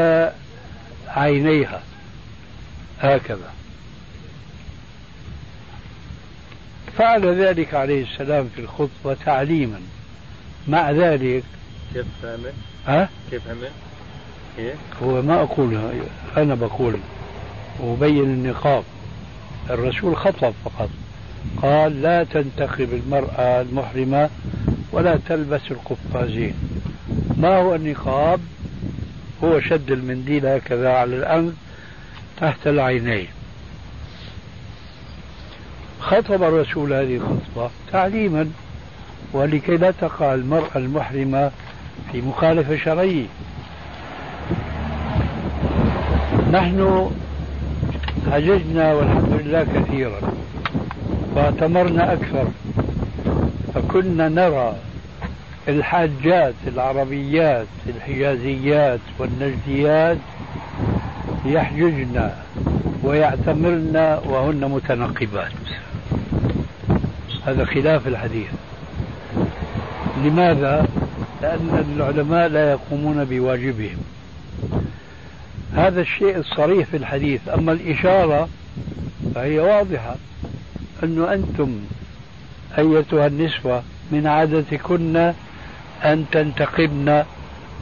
[1.08, 1.82] عينيها
[3.00, 3.52] هكذا
[6.98, 9.80] فعل ذلك عليه السلام في الخطبة تعليما
[10.68, 11.44] مع ذلك
[11.94, 12.54] كيف عمل؟
[12.88, 13.70] ها؟ كيف عمل؟
[14.60, 15.80] إيه؟ هو ما أقول
[16.38, 16.96] أنا بقول
[17.84, 18.84] أبين النقاب.
[19.70, 20.90] الرسول خطب فقط.
[21.62, 24.30] قال لا تنتخب المرأة المحرمة
[24.92, 26.54] ولا تلبس القفازين.
[27.38, 28.40] ما هو النقاب؟
[29.44, 31.54] هو شد المنديل هكذا على الأنف
[32.42, 33.28] تحت العينين.
[36.00, 38.52] خطب الرسول هذه الخطبة تعليما
[39.34, 41.52] ولكي لا تقع المرأة المحرمة
[42.12, 43.26] في مخالفة شرعية.
[46.54, 47.10] نحن
[48.32, 50.20] حججنا والحمد لله كثيرا
[51.36, 52.48] واعتمرنا أكثر
[53.74, 54.76] فكنا نرى
[55.68, 60.18] الحاجات العربيات الحجازيات والنجديات
[61.46, 62.30] يحججن
[63.04, 65.52] ويعتمرن وهن متنقبات.
[67.46, 68.52] هذا خلاف الحديث.
[70.24, 70.88] لماذا؟
[71.42, 74.03] لأن العلماء لا يقومون بواجبهم.
[75.84, 78.50] هذا الشيء الصريح في الحديث أما الإشارة
[79.36, 80.16] فهي واضحة.
[81.04, 81.80] أنه أنتم
[82.78, 85.34] أيتها النسوة من عادتكن
[86.04, 87.24] أن تنتقبن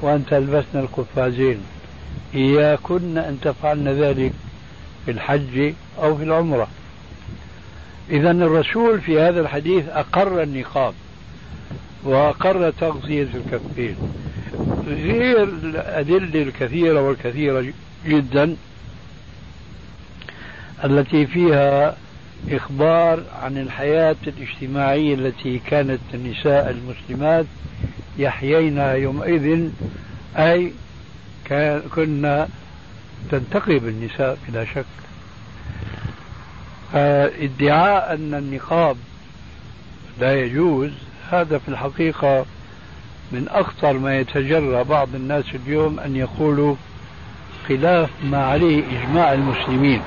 [0.01, 1.57] وأن تلبسن القفازين.
[2.35, 4.33] إياكن أن تفعلن ذلك
[5.05, 6.67] في الحج أو في العمرة.
[8.09, 10.93] إذا الرسول في هذا الحديث أقر النقاب
[12.03, 13.95] وأقر تغطية الكفين.
[14.87, 17.73] غير الأدلة الكثيرة والكثيرة
[18.05, 18.55] جدا
[20.83, 21.97] التي فيها
[22.49, 27.45] إخبار عن الحياة الاجتماعية التي كانت النساء المسلمات
[28.17, 29.69] يحيينها يومئذ
[30.37, 30.73] أي
[31.95, 32.47] كنا
[33.31, 34.85] تنتقب النساء بلا شك.
[36.93, 38.97] ادعاء أن النقاب
[40.19, 40.91] لا يجوز
[41.31, 42.45] هذا في الحقيقة
[43.31, 46.75] من أخطر ما يتجرى بعض الناس اليوم أن يقولوا
[47.69, 50.01] خلاف ما عليه إجماع المسلمين.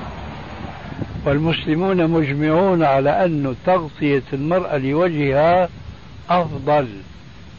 [1.25, 5.69] والمسلمون مجمعون على أن تغطية المرأة لوجهها
[6.29, 6.87] أفضل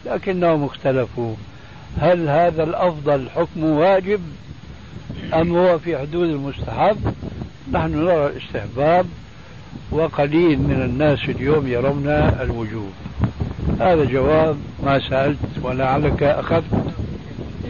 [0.07, 1.35] لكنهم اختلفوا.
[2.01, 4.21] هل هذا الأفضل حكم واجب
[5.35, 7.15] أم هو في حدود المستحب؟
[7.73, 9.07] نحن نرى الاستحباب
[9.91, 12.09] وقليل من الناس اليوم يرون
[12.41, 12.93] الوجوب.
[13.81, 16.95] هذا جواب ما سألت ولعلك أخذت.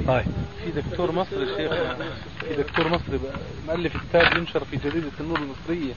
[0.06, 0.24] طيب.
[0.76, 1.72] دكتور مصري شيخ
[2.40, 3.20] في دكتور مصري
[3.68, 5.94] مؤلف كتاب ينشر في جريدة النور المصرية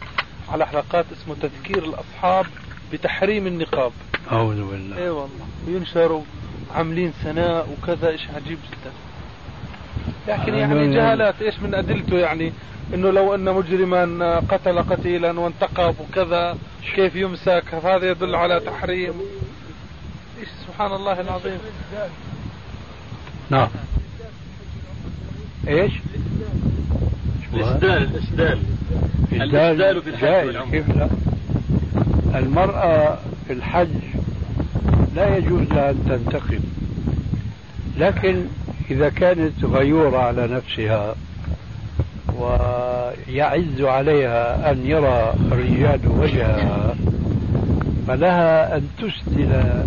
[0.49, 2.45] على حلقات اسمه تذكير الأصحاب
[2.93, 3.91] بتحريم النقاب.
[4.31, 4.97] أعوذ بالله.
[4.97, 5.45] اي والله.
[5.67, 6.21] وينشروا
[6.75, 8.91] عاملين سناء وكذا إيش عجيب جدا.
[10.27, 12.53] لكن يعني جهالات إيش من أدلته يعني؟
[12.93, 16.57] إنه لو أن مجرما قتل قتيلا وانتقب وكذا
[16.95, 19.13] كيف يمسك؟ هذا يدل على تحريم.
[20.39, 21.59] إيش سبحان الله العظيم.
[23.49, 23.67] نعم.
[25.67, 25.91] إيش؟
[27.53, 28.59] الإسدال الإسدال.
[29.31, 31.09] الإسدال في الحج كيف لا؟
[32.35, 33.87] المرأة في الحج
[35.15, 36.59] لا يجوز لها أن تنتقم
[37.97, 38.45] لكن
[38.91, 41.15] إذا كانت غيورة على نفسها
[42.39, 46.95] ويعز عليها أن يرى الرجال وجهها
[48.07, 49.83] فلها أن تسدل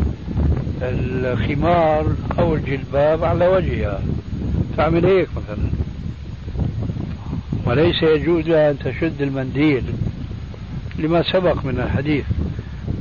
[0.83, 2.07] الخمار
[2.39, 4.01] أو الجلباب على وجهها.
[4.77, 5.71] تعمل هيك مثلا؟
[7.65, 9.85] وليس يجوز لها أن تشد المنديل
[10.99, 12.25] لما سبق من الحديث.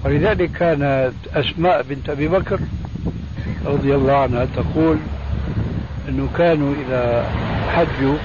[0.05, 2.59] ولذلك كانت أسماء بنت أبي بكر
[3.65, 4.97] رضي الله عنها تقول
[6.09, 7.29] أنه كانوا إذا
[7.67, 8.17] حجوا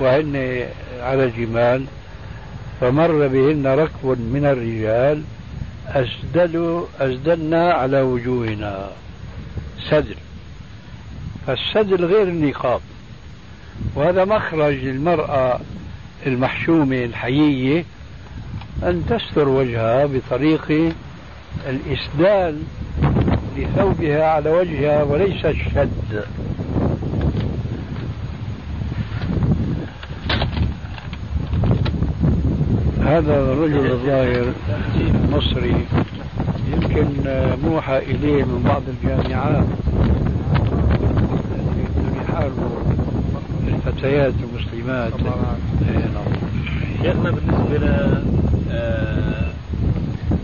[0.00, 0.64] وهن
[1.00, 1.84] على جمال
[2.80, 5.22] فمر بهن ركب من الرجال
[5.88, 8.90] أسدلوا أسدلنا على وجوهنا.
[9.90, 10.14] سدل
[11.48, 12.80] فالسدل غير النقاب.
[13.94, 15.60] وهذا مخرج للمرأة
[16.26, 17.84] المحشومة الحيية
[18.82, 20.92] أن تستر وجهها بطريق
[21.68, 22.62] الإسدال
[23.56, 26.24] لثوبها على وجهها وليس الشد
[33.00, 34.52] هذا الرجل الظاهر
[35.32, 35.86] مصري
[36.72, 37.06] يمكن
[37.64, 39.64] موحى إليه من بعض الجامعات.
[43.68, 45.12] الفتيات المسلمات
[47.02, 47.84] شيخنا بالنسبة ل
[48.70, 49.50] آه،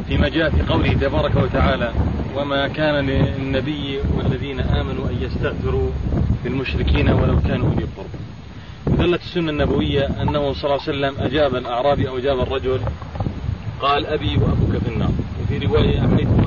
[0.09, 1.93] فيما جاء في قوله تبارك وتعالى
[2.37, 5.91] وما كان للنبي والذين آمنوا أن يستغفروا
[6.45, 8.25] للمشركين ولو كانوا أولي القربى
[8.87, 12.81] دلت السنة النبوية أنه صلى الله عليه وسلم أجاب الأعرابي أو أجاب الرجل
[13.81, 15.11] قال أبي وأبوك في النار.
[15.43, 16.44] وفي رواية أمنيتما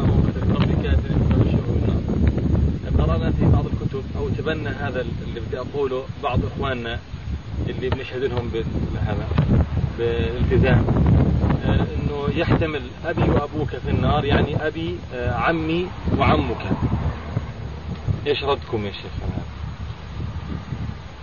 [4.52, 7.00] الكتب أو تبنى هذا اللي بدي أقوله بعض إخواننا
[7.70, 9.28] اللي بنشهد لهم بهذا
[9.98, 10.86] بالالتزام.
[11.66, 15.88] آه، إنه يحتمل أبي وأبوك في النار يعني أبي آه، عمي
[16.18, 16.66] وعمك.
[18.28, 19.12] إيش ردكم يا شيخ؟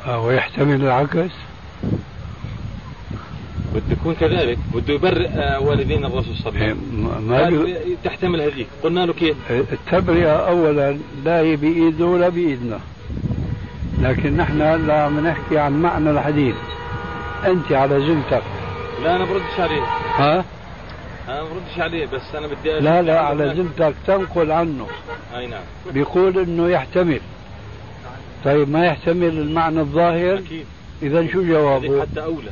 [0.09, 1.31] ويحتمل العكس.
[3.75, 4.59] بده يكون كذلك.
[4.75, 7.25] بده يبرئ آه، والدين الرسول صلى الله عليه وسلم.
[7.29, 12.81] ما تحتمل هذيك قلنا له كيف؟ التبرئة أولا لا هي بإيده ولا بإيدنا.
[14.05, 16.55] لكن نحن لا بنحكي عن معنى الحديث.
[17.47, 18.43] أنت على زوجتك
[19.03, 19.83] لا أنا بردش عليه.
[20.17, 20.45] ها؟
[21.29, 24.87] أنا بردش عليه بس أنا بدي لا لا على زوجتك تنقل عنه.
[25.37, 25.63] أي نعم.
[25.93, 27.21] بيقول إنه يحتمل.
[28.45, 30.67] طيب ما يحتمل المعنى الظاهر؟ أكيد.
[31.03, 32.51] إذا شو جوابه؟ حتى أولى.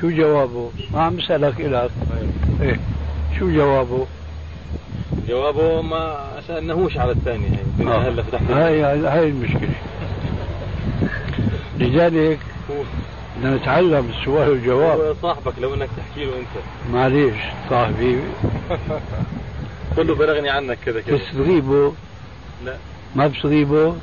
[0.00, 1.90] شو جوابه؟ ما عم بسألك إلك
[2.60, 2.80] إيه.
[3.38, 4.06] شو جوابه؟
[5.28, 6.16] جوابه ما
[6.48, 7.86] سألناهوش على الثاني هي.
[7.86, 8.08] آه.
[8.08, 9.74] هلا فتحت هاي هاي المشكلة.
[11.78, 12.38] لذلك
[13.38, 15.00] بدنا نتعلم السؤال والجواب.
[15.00, 16.64] هو صاحبك لو إنك تحكي له أنت.
[16.92, 17.34] معليش
[17.70, 18.18] صاحبي.
[19.96, 21.92] كله بلغني عنك كذا كذا تغيبه
[22.64, 22.76] لا.
[23.16, 23.94] ما بتغيبه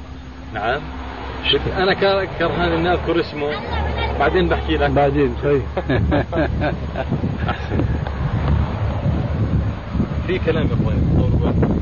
[0.54, 0.82] نعم.
[1.78, 1.94] أنا
[2.40, 3.50] كرهان إني أذكر اسمه.
[4.20, 4.90] بعدين بحكي لك.
[4.90, 5.62] بعدين طيب.
[7.50, 7.82] احسن
[10.28, 11.80] في كلام يا اخوان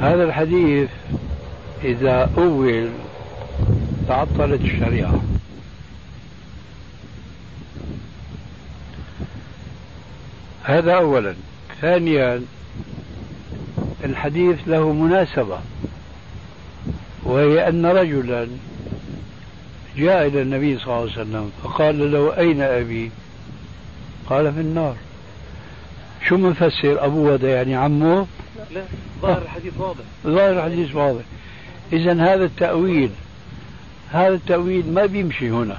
[0.00, 0.88] هذا الحديث
[1.84, 2.88] إذا أول
[4.08, 5.22] تعطلت الشريعة.
[10.64, 11.34] هذا اولا.
[11.80, 12.42] ثانيا
[14.04, 15.58] الحديث له مناسبة
[17.22, 18.48] وهي أن رجلا
[19.96, 23.10] جاء إلى النبي صلى الله عليه وسلم فقال له أين أبي؟
[24.26, 24.96] قال في النار.
[26.28, 28.26] شو منفسر؟ أبوه هذا يعني عمه؟
[28.74, 28.82] لا
[29.22, 30.04] ظاهر الحديث واضح.
[30.26, 31.22] ظاهر الحديث واضح.
[31.92, 33.10] إذا هذا التأويل
[34.12, 35.76] هذا التأويل ما بيمشي هنا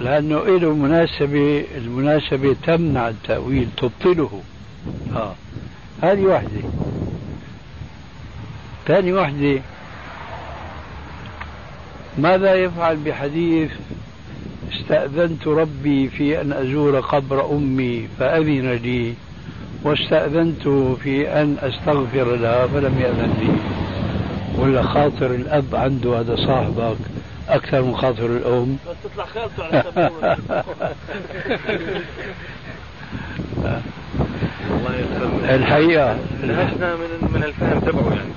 [0.00, 4.42] لأنه له مناسبة المناسبة تمنع التأويل تبطله.
[5.16, 5.34] آه.
[6.02, 6.60] هذه واحدة
[8.86, 9.60] ثاني واحدة
[12.18, 13.70] ماذا يفعل بحديث
[14.72, 19.14] استأذنت ربي في أن أزور قبر أمي فأذن لي
[19.84, 20.68] واستأذنت
[21.02, 23.54] في أن أستغفر لها فلم يأذن لي؟
[24.62, 26.96] ولا خاطر الأب عنده هذا صاحبك.
[27.54, 28.76] أكثر من خاطر الأم.
[28.88, 29.84] بس تطلع خالته على
[34.70, 35.50] الله يسلمك.
[35.50, 36.16] الحقيقة.
[36.42, 38.32] نهشنا من من الفهم تبعه يعني.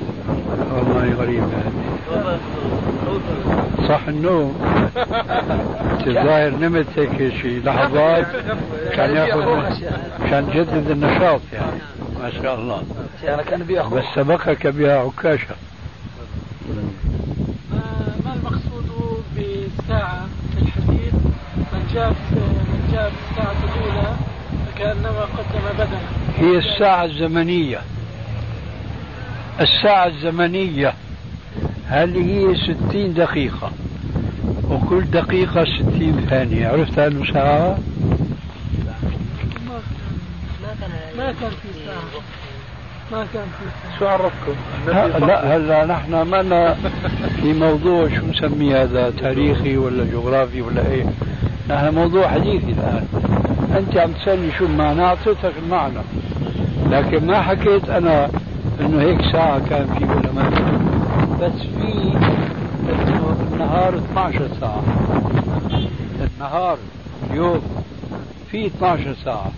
[0.73, 2.39] والله غريب هذه
[3.87, 4.57] صح النوم
[6.07, 8.25] الظاهر نمت هيك شي لحظات
[8.91, 9.79] كان يأخذ
[10.29, 11.81] كان جدد النشاط يعني
[12.21, 12.83] ما شاء الله.
[13.67, 15.55] بياخذ بس سبقك بها عكاشة.
[19.79, 21.13] الساعة في الحديث
[21.73, 24.15] من جاء من جاء في الساعة الأولى
[24.67, 26.01] فكأنما قدم بدنه
[26.37, 27.79] هي الساعة الزمنية.
[29.61, 30.93] الساعة الزمنية.
[31.87, 33.71] هل هي ستين دقيقة؟
[34.69, 36.67] وكل دقيقة ستين ثانية.
[36.67, 37.77] عرفت أنه ساعة؟
[41.17, 42.21] ما كان في ساعة.
[43.11, 44.55] ما كان في شو عرفكم؟
[45.27, 46.75] لا هلا نحن ما
[47.41, 51.05] في موضوع شو نسميه هذا تاريخي ولا جغرافي ولا إيه.
[51.69, 53.07] نحن موضوع حديثي الآن.
[53.77, 56.01] أنت عم تسألني شو المعنى أعطيتك المعنى.
[56.89, 58.29] لكن ما حكيت أنا
[58.81, 60.61] إنه هيك ساعة كان في ولا ما في
[61.41, 62.13] بس في
[62.89, 64.83] إنه النهار 12 ساعة.
[66.35, 66.77] النهار
[67.31, 67.61] اليوم
[68.51, 69.51] في 12 ساعة.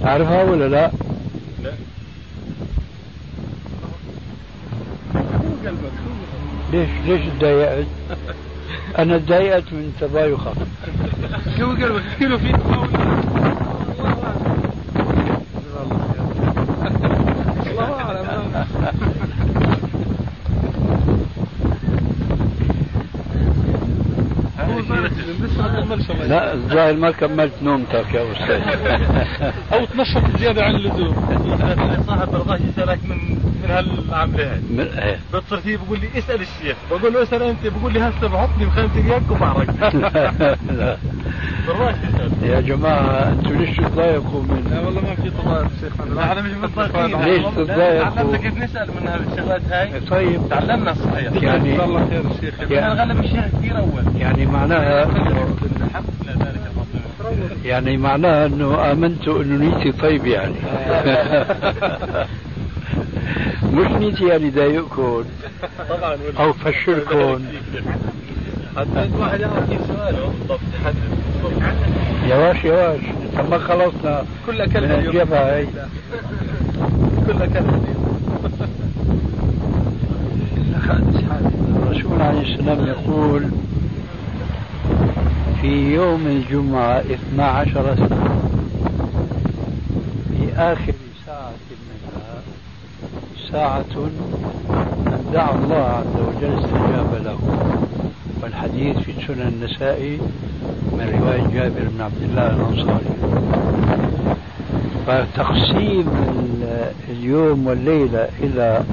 [0.00, 1.03] تعرفها ولا لا؟ لا؟
[6.72, 7.86] ليش ليش تضايقت؟
[8.98, 10.54] أنا تضايقت من تبايخك
[11.58, 12.88] شو قلبك؟ كيلو في الله
[26.28, 28.60] لا الظاهر ما كملت نومتك يا أستاذ.
[29.72, 31.14] أو تنشط زيادة عن اللزوم.
[32.06, 33.18] صاحب برضاش يسالك من
[33.64, 35.18] من هالعمله هاي إيه.
[35.34, 36.76] بتصير فيه بقول لي اسأل الشيخ.
[36.90, 39.66] بقول له اسأل أنت بقول لي هسه بحطني بخمس دقائق وبعرق.
[42.42, 45.92] يا جماعة أنتم ليش تضايقوا من لا والله ما في تضايق شيخ.
[46.20, 50.00] إحنا مش متضايقين ليش تضايقوا؟ تعلمنا كيف نسأل من هالشغلات هاي.
[50.00, 50.40] طيب.
[50.50, 54.04] تعلمنا صحيح يعني الله خير الشيخ يعني غلب الشيخ كثير أول.
[54.16, 55.04] يعني معناها
[57.64, 60.54] يعني معناها إنه امنتوا إنه نيتي طيب يعني.
[63.74, 65.24] مش نيتي يعني ضايقكم
[65.88, 66.16] طبعا.
[66.38, 67.44] أو فشلكم.
[68.76, 72.30] حتى الواحد يعرف كيف سؤاله بالضبط يحدد.
[72.30, 73.00] يواش يواش.
[73.50, 74.24] ما خلصنا.
[74.46, 75.66] كلها كلمة الجبهة هي
[77.26, 77.80] كلها كلمة
[81.76, 83.44] الرسول عليه السلام يقول
[85.64, 87.96] في يوم الجمعة 12 ساعة
[90.30, 90.92] في آخر
[91.26, 92.42] ساعة منها
[93.52, 97.38] ساعة من دعا الله عز وجل استجاب له.
[98.42, 100.18] والحديث في سنن النسائي
[100.92, 103.14] من رواية جابر بن عبد الله الأنصاري.
[105.06, 106.06] فتقسيم
[107.08, 108.84] اليوم والليلة إلى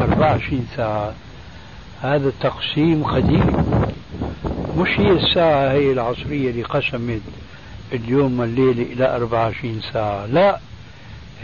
[0.00, 1.12] 24 ساعة.
[2.02, 3.83] هذا التقسيم قديم.
[4.76, 7.20] مش هي الساعة هي العصرية اللي قسمت
[7.92, 10.26] اليوم والليلة إلى 24 ساعة.
[10.26, 10.58] لا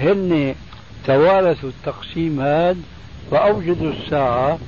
[0.01, 0.55] هن
[1.07, 2.77] توارثوا التقسيم هذا
[3.31, 4.59] وأوجدوا الساعة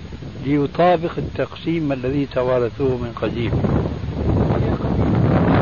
[0.45, 3.53] ليطابق التقسيم الذي توارثوه من قديم.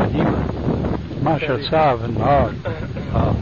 [0.01, 0.43] قديما
[1.21, 2.51] 12 ساعة في النهار.
[3.15, 3.33] آه.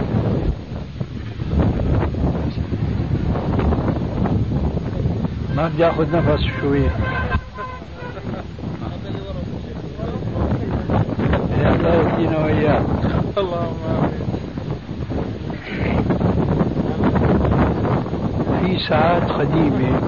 [5.55, 6.80] ما بدي آخذ نفس شوي
[11.60, 12.86] يا الله يهدينا وإياه
[13.38, 14.12] اللهم
[18.62, 20.02] في ساعات قديمة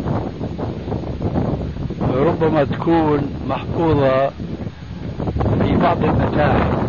[2.13, 4.29] ربما تكون محفوظة
[5.61, 6.79] في بعض المتاحف.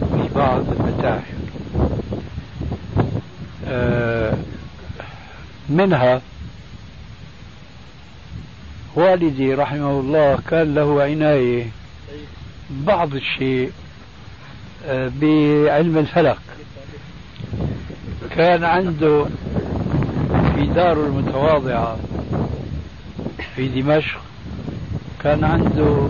[0.00, 1.34] في بعض المتاحف.
[3.68, 4.34] آه،
[5.68, 6.20] منها
[8.94, 11.66] والدي رحمه الله كان له عناية.
[12.70, 13.72] بعض الشيء
[14.88, 16.36] بعلم الفلك
[18.36, 19.24] كان عنده
[20.54, 21.96] في داره المتواضعة
[23.56, 24.20] في دمشق
[25.22, 26.08] كان عنده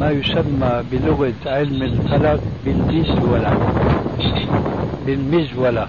[0.00, 3.72] ما يسمى بلغة علم الفلك بالمزولة.
[5.06, 5.88] بالمزولة.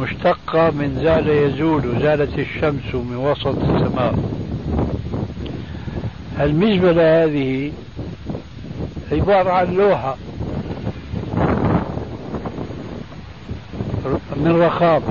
[0.00, 4.14] مشتقة من زال يزول زالت الشمس من وسط السماء.
[6.40, 7.72] المزبلة هذه
[9.12, 10.16] عبارة عن لوحة.
[14.40, 15.02] من رخام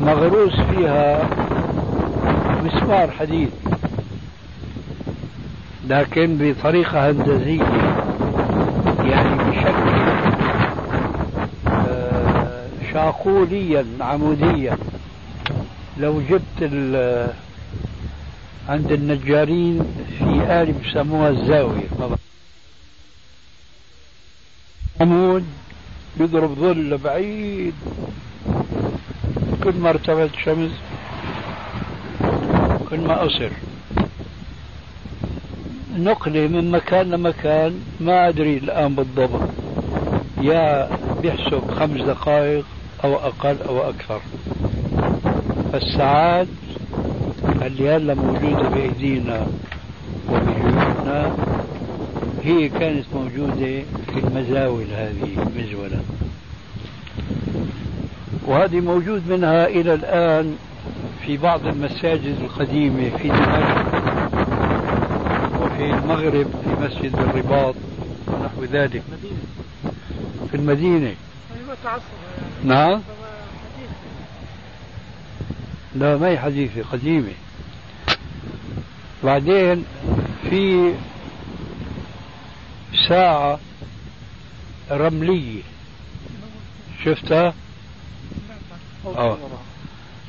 [0.00, 1.28] مغروس فيها
[2.64, 3.50] مسمار حديد.
[5.88, 7.62] لكن بطريقة هندسية
[9.10, 9.92] يعني بشكل
[11.68, 14.76] آه، شاقوليا عموديا.
[15.98, 16.70] لو جبت
[18.68, 19.80] عند النجارين
[20.18, 21.88] في آلة بسموها الزاوية.
[25.00, 25.44] عمود
[26.20, 27.74] يضرب ظل بعيد.
[29.64, 30.70] كل ما ارتفعت الشمس
[32.90, 33.50] كل ما أصر
[35.98, 39.48] نقلة من مكان لمكان ما أدري الآن بالضبط.
[40.40, 40.88] يا
[41.22, 42.64] بيحسب خمس دقائق
[43.04, 44.20] أو أقل أو أكثر.
[45.72, 46.46] فالساعات
[47.62, 49.46] اللي هلا موجودة بأيدينا
[50.30, 51.36] وبجيوبنا
[52.44, 53.82] هي كانت موجودة
[54.12, 56.02] في المزاول هذه المزولة.
[58.46, 60.56] وهذه موجود منها إلى الآن
[61.26, 63.86] في بعض المساجد القديمة في دمشق
[65.62, 67.74] وفي المغرب في مسجد الرباط
[68.26, 69.02] ونحو ذلك.
[70.50, 71.14] في المدينة.
[72.64, 73.00] نعم.
[75.94, 77.32] لا ما هي حديثة قديمة.
[79.24, 79.84] بعدين
[80.50, 80.92] في
[83.08, 83.60] ساعة
[84.90, 85.62] رملية.
[87.04, 87.54] شفتها؟
[89.06, 89.38] آه.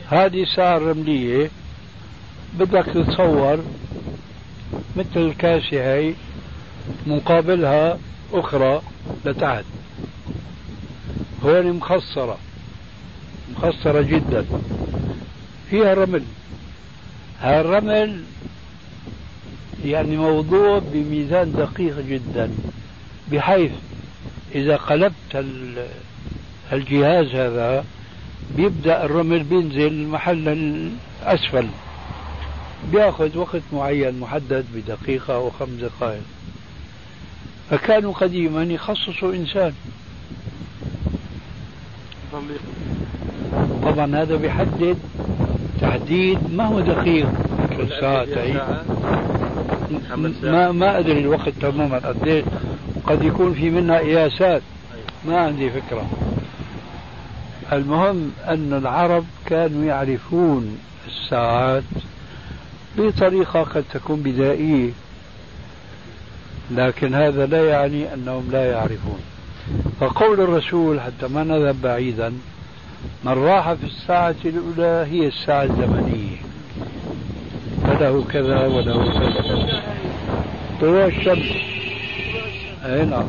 [0.10, 1.50] هذه الساعة الرملية
[2.54, 3.64] بدك تتصور
[4.96, 6.14] مثل الكاسة هي
[7.08, 8.00] مقابلها
[8.34, 8.82] أخرى
[9.26, 9.66] لتحت.
[11.44, 12.38] هون مخصرة.
[13.56, 14.46] مخصرة جدا.
[15.70, 16.24] فيها رمل.
[17.42, 18.24] هالرمل
[19.86, 22.52] يعني موضوع بميزان دقيق جدا.
[23.32, 23.72] بحيث
[24.56, 25.46] إذا قلبت
[26.74, 27.86] الجهاز هذا
[28.56, 30.48] بيبدأ الرمل بينزل محل
[31.22, 31.68] الأسفل.
[32.92, 36.22] بيأخذ وقت معين محدد بدقيقة أو خمس دقائق.
[37.70, 39.74] فكانوا قديما يخصصوا إنسان.
[43.84, 44.98] طبعا هذا بيحدد
[45.82, 47.28] تحديد ما هو دقيق.
[48.00, 48.28] ساعة
[50.44, 52.46] ما ما أدري الوقت تماما قد
[53.08, 54.62] قد يكون في منها قياسات
[55.26, 56.10] ما عندي فكرة.
[57.74, 60.78] المهم أن العرب كانوا يعرفون
[61.08, 61.84] الساعات
[62.98, 64.92] بطريقة قد تكون بدائية.
[66.72, 69.20] لكن هذا لا يعني أنهم لا يعرفون.
[70.00, 72.34] فقول الرسول حتى ما نذهب بعيدا
[73.24, 76.38] من راح في الساعة الأولى هي الساعة الزمنية.
[77.84, 79.84] فله كذا وله كذا.
[80.82, 81.83] طلوع الشمس.
[82.86, 83.28] أي نعم.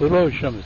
[0.00, 0.64] طلوع الشمس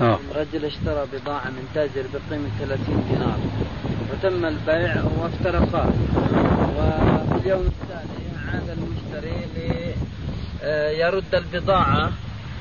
[0.00, 0.18] آه.
[0.34, 3.38] رجل اشترى بضاعة من تاجر بقيمة 30 دينار.
[4.12, 5.86] وتم البيع وافترقا
[6.76, 9.36] وفي اليوم التالي عاد المشتري
[10.64, 12.12] ليرد البضاعة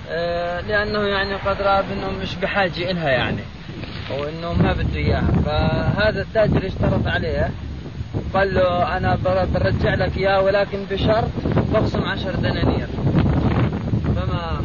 [0.10, 3.42] آه، لأنه يعني قد رأى بأنه مش بحاجة إلها يعني
[4.20, 5.32] وإنه ما بده إياها.
[5.46, 7.50] فهذا التاجر اشترط عليه
[8.34, 9.18] قال له أنا
[9.54, 11.30] برجع لك إياه ولكن بشرط
[11.74, 12.88] بقسم عشر دنانير.
[14.16, 14.62] فما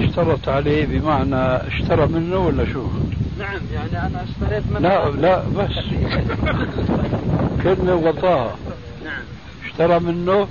[0.00, 2.82] اشترط عليه بمعنى اشترى منه ولا شو؟
[3.38, 4.78] نعم يعني أنا اشتريت منه.
[4.78, 5.72] لا لا بس.
[7.62, 8.54] كلمة وغطاها
[9.04, 9.22] نعم.
[9.66, 10.46] اشترى منه؟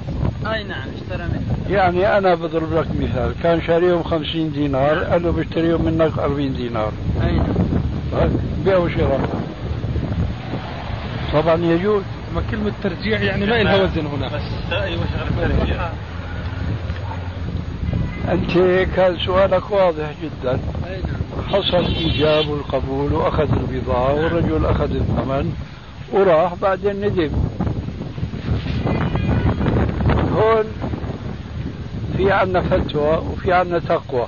[0.54, 1.76] أي نعم اشترى منه.
[1.76, 3.34] يعني أنا بضرب لك مثال.
[3.44, 6.92] كان شاريهم 50 دينار قال له بشتريهم منك 40 دينار.
[7.24, 7.48] أي نعم.
[8.12, 8.32] طيب،
[8.66, 9.30] بيع وشراء
[11.34, 12.04] طبعا يجوز.
[12.36, 15.90] ما كلمة ترجيع يعني ما لها وزن هنا بس أيوه شغل الترجيع
[18.32, 18.52] أنت
[18.96, 20.60] كان سؤالك واضح جدا.
[21.48, 25.54] حصل إيجاب القبول وأخذ البضاعة والرجل أخذ الثمن
[26.12, 27.30] وراح بعدين ندم.
[30.34, 30.66] هون
[32.18, 34.28] في عنا فتوى وفي عنا تقوى.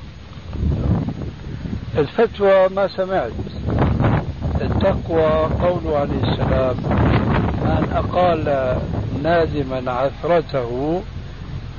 [1.98, 3.32] الفتوى ما سمعت.
[4.62, 6.76] التقوى قوله عليه السلام
[7.68, 8.78] من أقال
[9.24, 11.02] نادما عثرته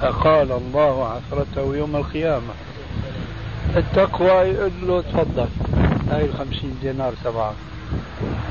[0.03, 2.55] أقال الله عثرته يوم القيامة.
[3.77, 5.49] التقوى يقول له تفضل.
[6.11, 7.55] هاي الخمسين دينار تبعك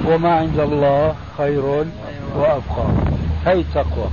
[0.05, 1.65] وما عند الله خير
[2.35, 2.88] وأبقى.
[3.45, 4.09] هاي التقوى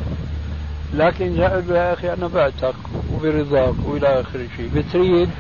[0.95, 2.75] لكن له يا أخي أنا بعتك
[3.15, 4.71] وبرضاك وإلى آخر شيء.
[4.75, 5.31] بتريد؟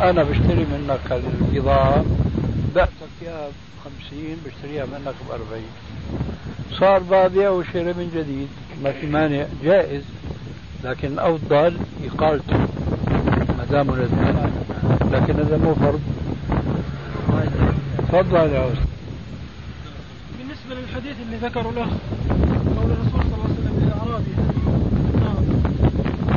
[0.00, 1.22] أنا بشتري منك
[1.52, 2.04] البضاعة.
[2.74, 5.72] بعتك إياها بخمسين بشتريها منك بأربعين.
[6.72, 8.48] صار بابيع وشري من جديد.
[8.84, 9.46] ما في مانع.
[9.64, 10.02] جائز.
[10.84, 12.58] لكن الأفضل إقالته
[13.58, 13.90] ما دام
[15.12, 16.00] لكن هذا مو فرض.
[18.08, 18.84] تفضل يا أستاذ.
[20.38, 21.88] بالنسبة للحديث اللي ذكره له
[22.76, 24.32] قول الرسول صلى الله عليه وسلم للأعرابي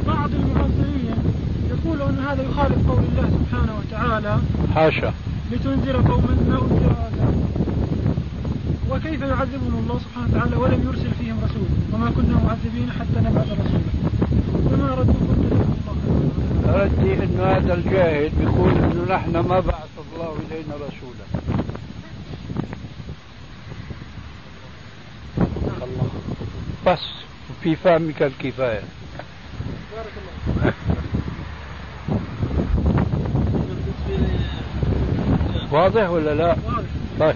[0.08, 1.16] بعض المعاصرين
[1.70, 4.40] يقول أن هذا يخالف قول الله سبحانه وتعالى.
[4.76, 5.14] حاشا.
[5.52, 6.96] لتنذر قوما ما أنذر.
[8.90, 13.92] وكيف يعذبهم الله سبحانه وتعالى ولم يرسل فيهم رسول؟ وما كنا معذبين حتى نبعث رسولا.
[14.70, 21.26] فما ردكم الله؟ ردي انه هذا الجاهل بيقول إنه نحن ما بعث الله إلينا رسولا.
[25.84, 26.10] الله
[26.88, 27.06] بس
[27.64, 28.84] في فهمك الكفاية.
[29.96, 30.74] بارك الله
[35.72, 36.84] واضح ولا لا؟ واضح.
[37.20, 37.36] طيب.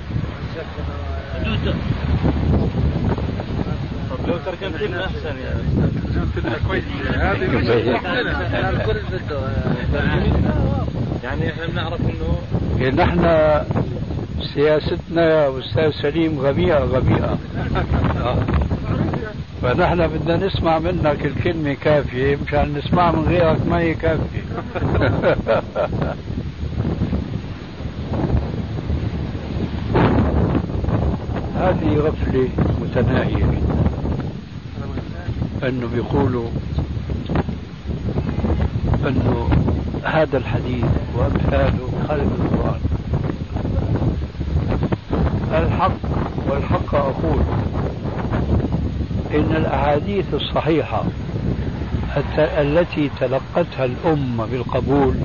[4.09, 5.57] طب لو ترجمت لنا احسن يا
[6.67, 6.83] كويس
[7.15, 7.45] هذه
[8.69, 9.39] الكل بده
[11.23, 12.37] يعني إحنا بنعرف انه
[12.79, 13.21] يعني نحن
[14.53, 17.37] سياستنا يا أستاذ سليم غبيئه غبيئه.
[19.61, 24.43] فنحن بدنا نسمع منك الكلمة كافية مشان نسمع من غيرك ما هي كافية
[31.63, 32.49] هذه غفلة
[32.81, 33.45] متناهية.
[35.63, 36.47] انه بيقولوا
[39.07, 39.49] أنه
[40.03, 40.85] هذا الحديث
[41.15, 42.79] وأمثاله خالف القرآن.
[45.53, 45.97] الحق
[46.49, 47.41] والحق أقول
[49.35, 51.03] إن الأحاديث الصحيحة
[52.37, 55.15] التي تلقتها الأمة بالقبول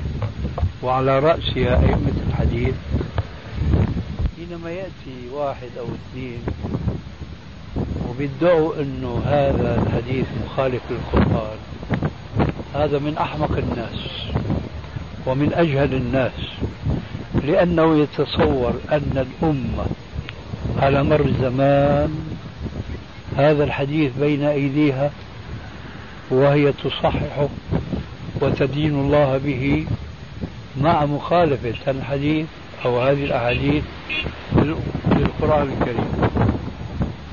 [0.83, 2.75] وعلى رأسها أئمة الحديث
[4.59, 6.39] حينما يأتي واحد أو اثنين
[8.09, 11.57] وبيدعوا إنه هذا الحديث مخالف للقرآن
[12.75, 14.09] هذا من أحمق الناس
[15.25, 16.31] ومن أجهل الناس
[17.43, 19.85] لأنه يتصور أن الأمة
[20.77, 22.19] على مر الزمان
[23.37, 25.11] هذا الحديث بين أيديها
[26.31, 27.49] وهي تصححه
[28.41, 29.85] وتدين الله به
[30.81, 32.47] مع مخالفة الحديث
[32.85, 33.83] أو هذه الأحاديث
[35.05, 36.29] للقران الكريم.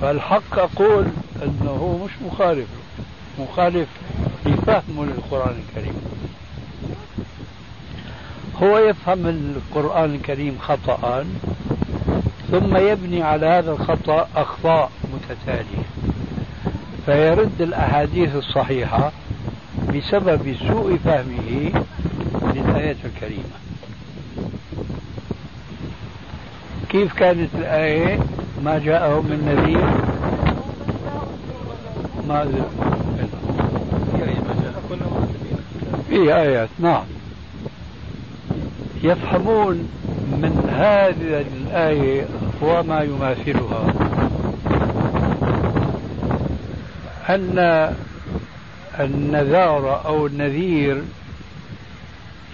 [0.00, 1.06] فالحق أقول
[1.42, 2.68] أنه مش مخالف
[3.38, 3.88] مخالف
[4.46, 6.00] لفهمه للقرآن الكريم.
[8.62, 11.24] هو يفهم القرآن الكريم خطأ
[12.50, 15.86] ثم يبني على هذا الخطأ أخطاء متتالية.
[17.06, 19.12] فيرد الأحاديث الصحيحة
[19.94, 21.72] بسبب سوء فهمه
[22.54, 23.65] للآية الكريمة.
[26.96, 28.18] كيف كانت الآية؟
[28.64, 29.84] ما جاءهم من نذير
[32.28, 32.48] ما
[36.08, 37.04] في آيات نعم.
[39.02, 39.88] يفهمون
[40.32, 42.26] من هذه الآية
[42.62, 43.94] وما يماثلها.
[47.28, 47.94] أن
[49.00, 51.02] النذار أو النذير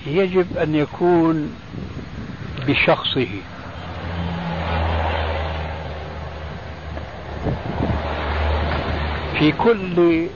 [0.06, 1.52] يجب أن يكون
[2.68, 3.28] بشخصه.
[9.42, 10.26] في كل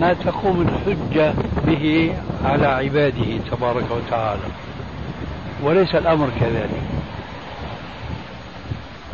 [0.00, 1.34] ما تقوم الحجة
[1.66, 4.40] به على عباده تبارك وتعالى.
[5.62, 6.82] وليس الأمر كذلك.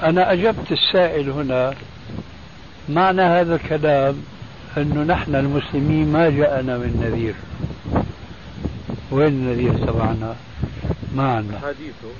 [0.03, 1.74] أنا أجبت السائل هنا
[2.88, 4.22] معنى هذا الكلام
[4.76, 7.34] أنه نحن المسلمين ما جاءنا من نذير.
[9.11, 10.34] وين النذير تبعنا؟
[11.14, 12.12] ما عندنا حديثه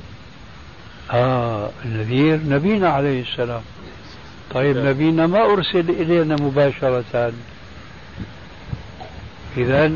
[1.13, 3.63] آه النذير نبينا عليه السلام.
[4.55, 7.33] طيب نبينا ما أرسل إلينا مباشرة.
[9.57, 9.93] إذا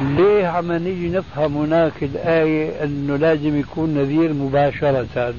[0.00, 5.34] ليه عم نيجي نفهم هناك الآية أنه لازم يكون نذير مباشرة؟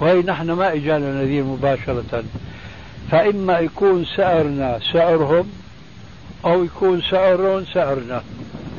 [0.00, 2.24] وهي نحن ما إجانا نذير مباشرة.
[3.10, 5.50] فإما يكون سعرنا سعرهم
[6.44, 8.22] أو يكون سعرهم سعرنا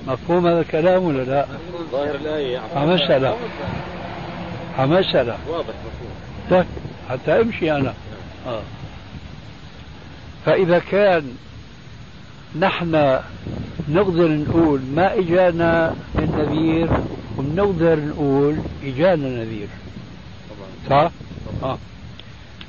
[0.07, 1.45] مفهوم هذا الكلام ولا لا؟
[1.91, 3.37] ظاهر الآية مسألة
[4.79, 6.11] مسألة واضح مفهوم.
[6.49, 6.65] طيب.
[7.09, 7.93] حتى أمشي أنا.
[8.47, 8.61] آه.
[10.45, 11.23] فإذا كان
[12.59, 13.19] نحن
[13.89, 16.89] نقدر نقول ما إجانا من نذير
[17.37, 18.55] وبنقدر نقول
[18.85, 19.67] إجانا نذير.
[20.89, 21.11] صح؟
[21.63, 21.77] آه.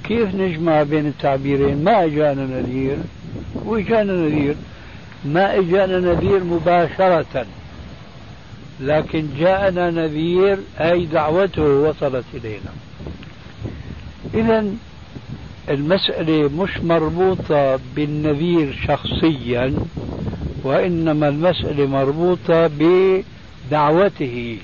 [0.04, 2.96] كيف نجمع بين التعبيرين؟ ما إجانا نذير
[3.54, 4.54] وإجانا نذير.
[5.24, 7.46] ما إجانا نذير مباشرة
[8.80, 12.70] لكن جاءنا نذير أي دعوته وصلت إلينا.
[14.34, 14.64] إذا
[15.70, 19.74] المسألة مش مربوطة بالنذير شخصيا
[20.62, 22.70] وإنما المسألة مربوطة
[23.70, 24.58] بدعوته.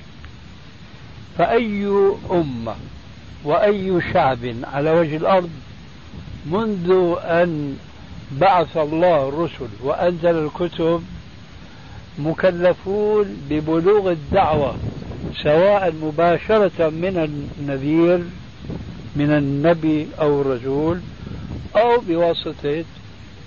[1.39, 1.87] فأي
[2.31, 2.75] أمة
[3.45, 5.51] وأي شعب على وجه الأرض
[6.47, 7.77] منذ أن
[8.33, 11.03] بعث الله الرسل وأنزل الكتب
[12.19, 14.75] مكلفون ببلوغ الدعوة
[15.43, 18.25] سواء مباشرة من النذير
[19.17, 21.01] من النبي أو الرسول
[21.77, 22.85] أو بواسطة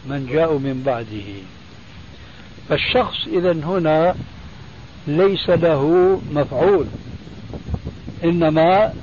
[0.05, 1.30] من جاءوا من بعده.
[2.70, 4.15] فالشخص إذا هنا
[5.07, 6.86] ليس له مفعول
[8.24, 8.93] إنما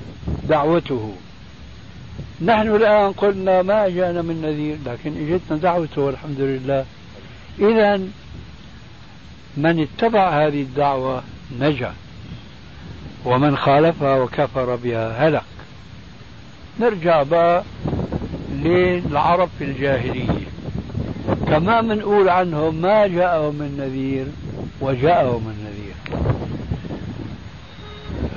[0.48, 1.12] دعوته.
[2.42, 6.84] نحن الآن قلنا ما جاءنا من نذير لكن إجتنا دعوته والحمد لله.
[7.58, 8.00] إذا
[9.56, 11.22] من اتبع هذه الدعوة
[11.60, 11.92] نجا
[13.24, 15.55] ومن خالفها وكفر بها هلك.
[16.80, 17.62] نرجع بقى
[18.52, 20.46] للعرب في الجاهلية.
[21.46, 24.26] كما منقول عنهم ما جاءهم من نذير
[24.80, 25.94] وجاءهم النذير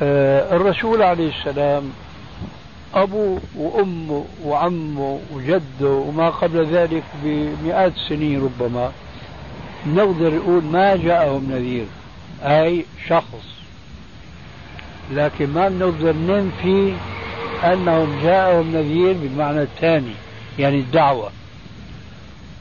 [0.02, 1.84] آه الرسول عليه السلام
[2.94, 8.92] أبوه وأمه وعمه وجده وما قبل ذلك بمئات السنين ربما
[9.88, 11.86] نقدر نقول ما جاءهم نذير
[12.44, 13.60] أي شخص.
[15.12, 16.94] لكن ما بنقدر ننفي
[17.64, 20.14] أنهم جاءهم نذير بالمعنى الثاني
[20.60, 21.30] يعني الدعوة.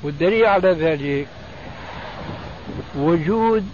[0.02, 1.26] والدليل على ذلك
[2.98, 3.64] وجود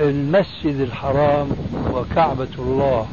[0.00, 1.48] المسجد الحرام
[1.92, 3.06] وكعبة الله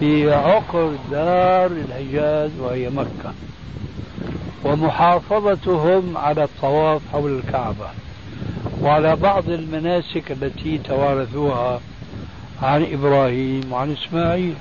[0.00, 3.34] في عقر دار الحجاز وهي مكة
[4.64, 7.86] ومحافظتهم على الطواف حول الكعبة
[8.82, 11.80] وعلى بعض المناسك التي توارثوها
[12.62, 14.54] عن إبراهيم وعن إسماعيل.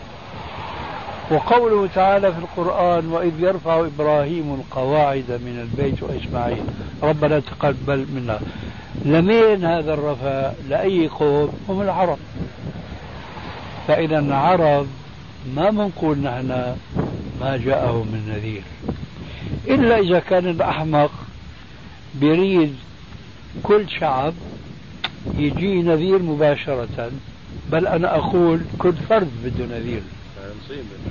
[1.31, 6.63] وقوله تعالى في القرآن وإذ يرفع إبراهيم القواعد من البيت وإسماعيل
[7.03, 8.39] ربنا تقبل منا.
[9.05, 12.17] لمين هذا الرفع لأي قوم؟ هم العرب.
[13.87, 14.87] فإذا العرب
[15.55, 16.75] ما منقول نحن
[17.41, 18.61] ما جاءهم من نذير.
[19.67, 21.11] إلا إذا كان الأحمق
[22.15, 22.75] بيريد
[23.63, 24.33] كل شعب
[25.37, 27.11] يجي نذير مباشرة.
[27.71, 30.01] بل أنا أقول كل فرد بده نذير.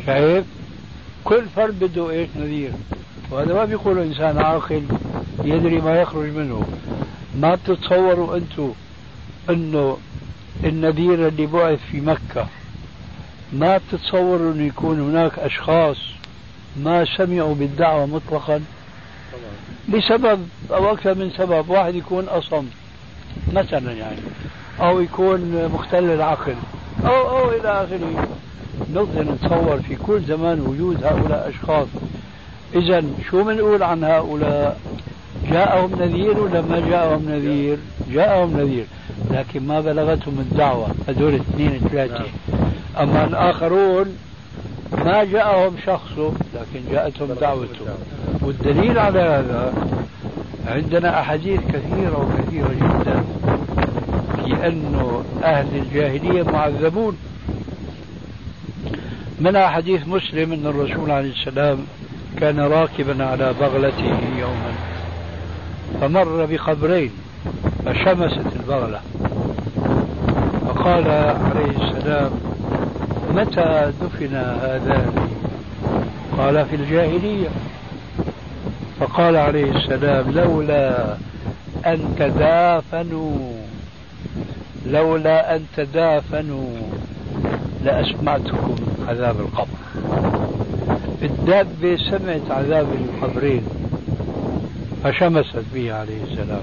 [0.07, 0.45] شايف؟
[1.25, 2.73] كل فرد بده إيش؟ نذير.
[3.31, 4.83] وهذا ما بيقول إنسان عاقل
[5.45, 6.67] يدري ما يخرج منه.
[7.41, 8.73] ما بتتصوروا أنتم
[9.51, 9.99] أنه
[10.65, 12.47] النذير اللي بعث في مكة
[13.53, 15.97] ما بتتصوروا أنه يكون هناك أشخاص
[16.77, 18.63] ما سمعوا بالدعوة مطلقا؟
[19.89, 22.67] لسبب أو أكثر من سبب واحد يكون أصم
[23.53, 24.21] مثلا يعني
[24.81, 26.55] أو يكون مختل العقل
[27.05, 28.29] أو أو إلى آخره.
[28.95, 31.87] نقدر نتصور في كل زمان وجود هؤلاء أشخاص.
[32.75, 34.81] إذا شو بنقول عن هؤلاء؟
[35.51, 37.79] جاءهم نذير ولا ما جاءهم نذير؟
[38.12, 38.85] جاءهم نذير
[39.31, 40.87] لكن ما بلغتهم الدعوة.
[41.09, 42.25] هذول اثنين ثلاثة.
[43.01, 44.16] أما الآخرون
[44.93, 47.87] ما جاءهم شخصه لكن جاءتهم دعوته
[48.41, 49.73] والدليل على هذا
[50.66, 53.25] عندنا أحاديث كثيرة وكثيرة جدا
[54.37, 57.16] في أنه أهل الجاهلية معذبون.
[59.43, 61.78] منها حديث مسلم أن الرسول عليه السلام
[62.40, 64.72] كان راكبا على بغلته يوما
[66.01, 67.11] فمر بقبرين
[67.86, 69.01] فشمست البغلة.
[70.66, 72.30] فقال عليه السلام
[73.34, 75.28] متى دفن هذان؟
[76.38, 77.49] قال في الجاهلية.
[79.01, 81.16] فقال عليه السلام لولا
[81.86, 83.53] أن تدافنوا
[84.86, 86.76] لولا أن تدافنوا
[87.85, 88.74] لأسمعتكم
[89.09, 89.78] عذاب القبر.
[91.22, 93.62] الدابة سمعت عذاب القبرين
[95.05, 96.62] فشمست به عليه السلام.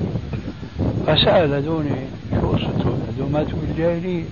[1.07, 2.01] فسأل هذوني
[2.41, 4.23] شو قصتهم؟ هذول ماتوا بالجاهلية.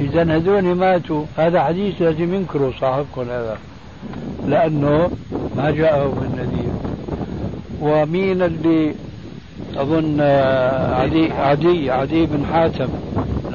[0.00, 1.24] إذا هذول ماتوا.
[1.36, 3.58] هذا حديث لازم ينكروا صاحبكم هذا
[4.46, 5.10] لأنه
[5.56, 6.72] ما جاءه من نذير
[7.80, 8.94] ومين اللي
[9.76, 10.20] أظن
[11.00, 12.88] عدي عدي عدي بن حاتم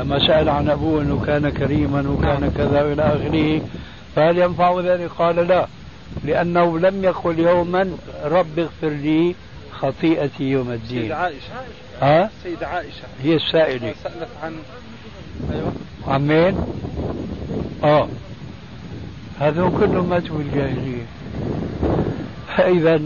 [0.05, 3.61] لما سأل عن أبوه أنه كان كريما وكان كذا إلى آخره.
[4.15, 5.67] فهل ينفع ذلك؟ قال لا
[6.23, 7.89] لأنه لم يقل يوما
[8.25, 9.35] رب اغفر لي
[9.71, 11.01] خطيئتي يوم الدين.
[11.01, 11.53] سيدة عائشة.
[12.01, 13.03] ها؟ سيدة عائشة.
[13.23, 13.93] هي السائلة.
[14.03, 14.53] سألت عن
[15.53, 15.71] أيوة.
[16.07, 16.57] عن مين؟
[17.83, 18.07] آه.
[19.39, 21.05] هذول كلهم ماتوا بالجاهلية.
[22.57, 23.01] فإذا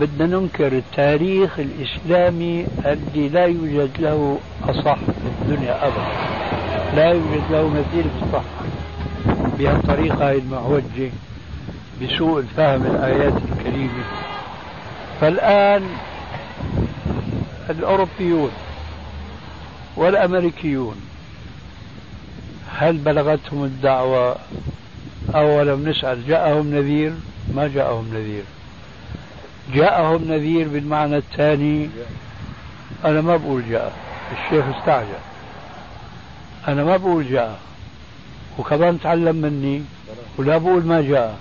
[0.00, 4.38] بدنا ننكر التاريخ الإسلامي الذي لا يوجد له
[4.68, 6.34] أصح في الدنيا أبدا.
[6.96, 8.64] لا يوجد له مثيل في الصحة.
[9.58, 11.10] بهالطريقة المعوجة
[12.02, 14.04] بسوء الفهم الآيات الكريمة.
[15.20, 15.82] فالآن
[17.70, 18.50] الأوروبيون
[19.96, 20.96] والأمريكيون
[22.78, 24.36] هل بلغتهم الدعوة
[25.34, 27.12] أولا نسأل؟ جاءهم نذير؟
[27.54, 28.42] ما جاءهم نذير.
[29.72, 31.90] جاءهم نذير بالمعنى الثاني.
[33.04, 33.92] أنا ما بقول جاء
[34.32, 35.08] الشيخ استعجل.
[36.68, 37.60] أنا ما بقول جاء
[38.58, 39.82] وكمان تعلم مني
[40.38, 41.38] ولا بقول ما جاء.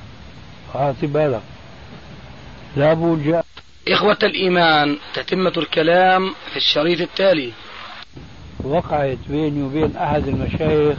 [0.75, 1.41] أعطي بالك.
[2.75, 3.45] لا بقول جاء.
[3.87, 7.51] إخوة الإيمان تتمة الكلام في الشريط التالي.
[8.63, 10.97] وقعت بيني وبين أحد المشايخ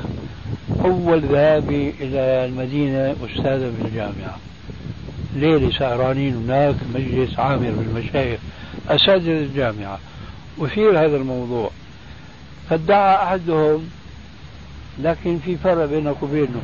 [0.84, 4.38] أول ذهابي إلى المدينة أستاذا في الجامعة.
[5.35, 8.41] ليلة سهرانين هناك مجلس عامر بالمشايخ
[8.89, 9.99] أساتذة الجامعة.
[10.61, 11.70] أثير هذا الموضوع.
[12.70, 13.89] فادعى أحدهم
[15.03, 16.62] لكن في فرق بينك وبينه.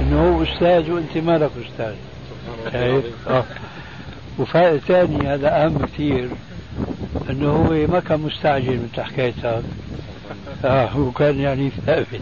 [0.00, 1.94] إنه هو أستاذ وأنت مالك أستاذ.
[2.72, 3.44] شايف؟ آه.
[4.38, 6.28] وفائدة ثانية هذا أهم كثير
[7.30, 9.62] أنه هو ما كان مستعجل مثل حكايتك
[10.64, 12.20] آه هو كان يعني ثابت.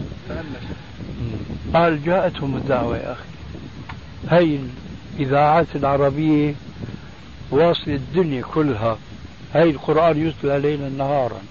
[1.73, 3.23] قال جاءتهم الدعوة يا أخي.
[4.29, 4.57] هي
[5.15, 6.53] الإذاعات العربية
[7.51, 8.97] واصل الدنيا كلها.
[9.53, 11.41] هاي القرآن يتلى ليلا نهارا.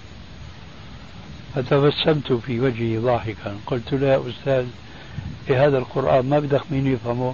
[1.55, 3.55] فتبسمت في وجهي ضاحكا.
[3.67, 4.65] قلت له يا أستاذ
[5.49, 7.33] إيه هذا القرآن؟ ما بدك مين يفهمه.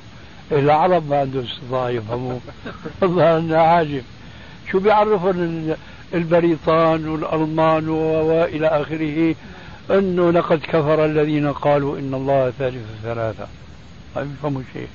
[0.52, 2.40] العرب ما عندهم استطاعة يفهموه.
[3.02, 4.04] والله أنا عاجب.
[4.72, 5.76] شو بيعرفون
[6.14, 9.36] البريطان والألمان وإلى آخره؟
[9.92, 13.48] أنه لقد كفر الذين قالوا إن الله ثالث ثلاثة.
[14.16, 14.88] ما يفهموا شيء.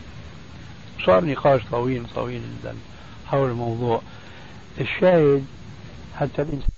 [1.07, 2.75] صار نقاش طويل طويل جدا
[3.27, 4.03] حول الموضوع
[4.81, 5.47] الشاهد
[6.17, 6.69] حتى الإنسان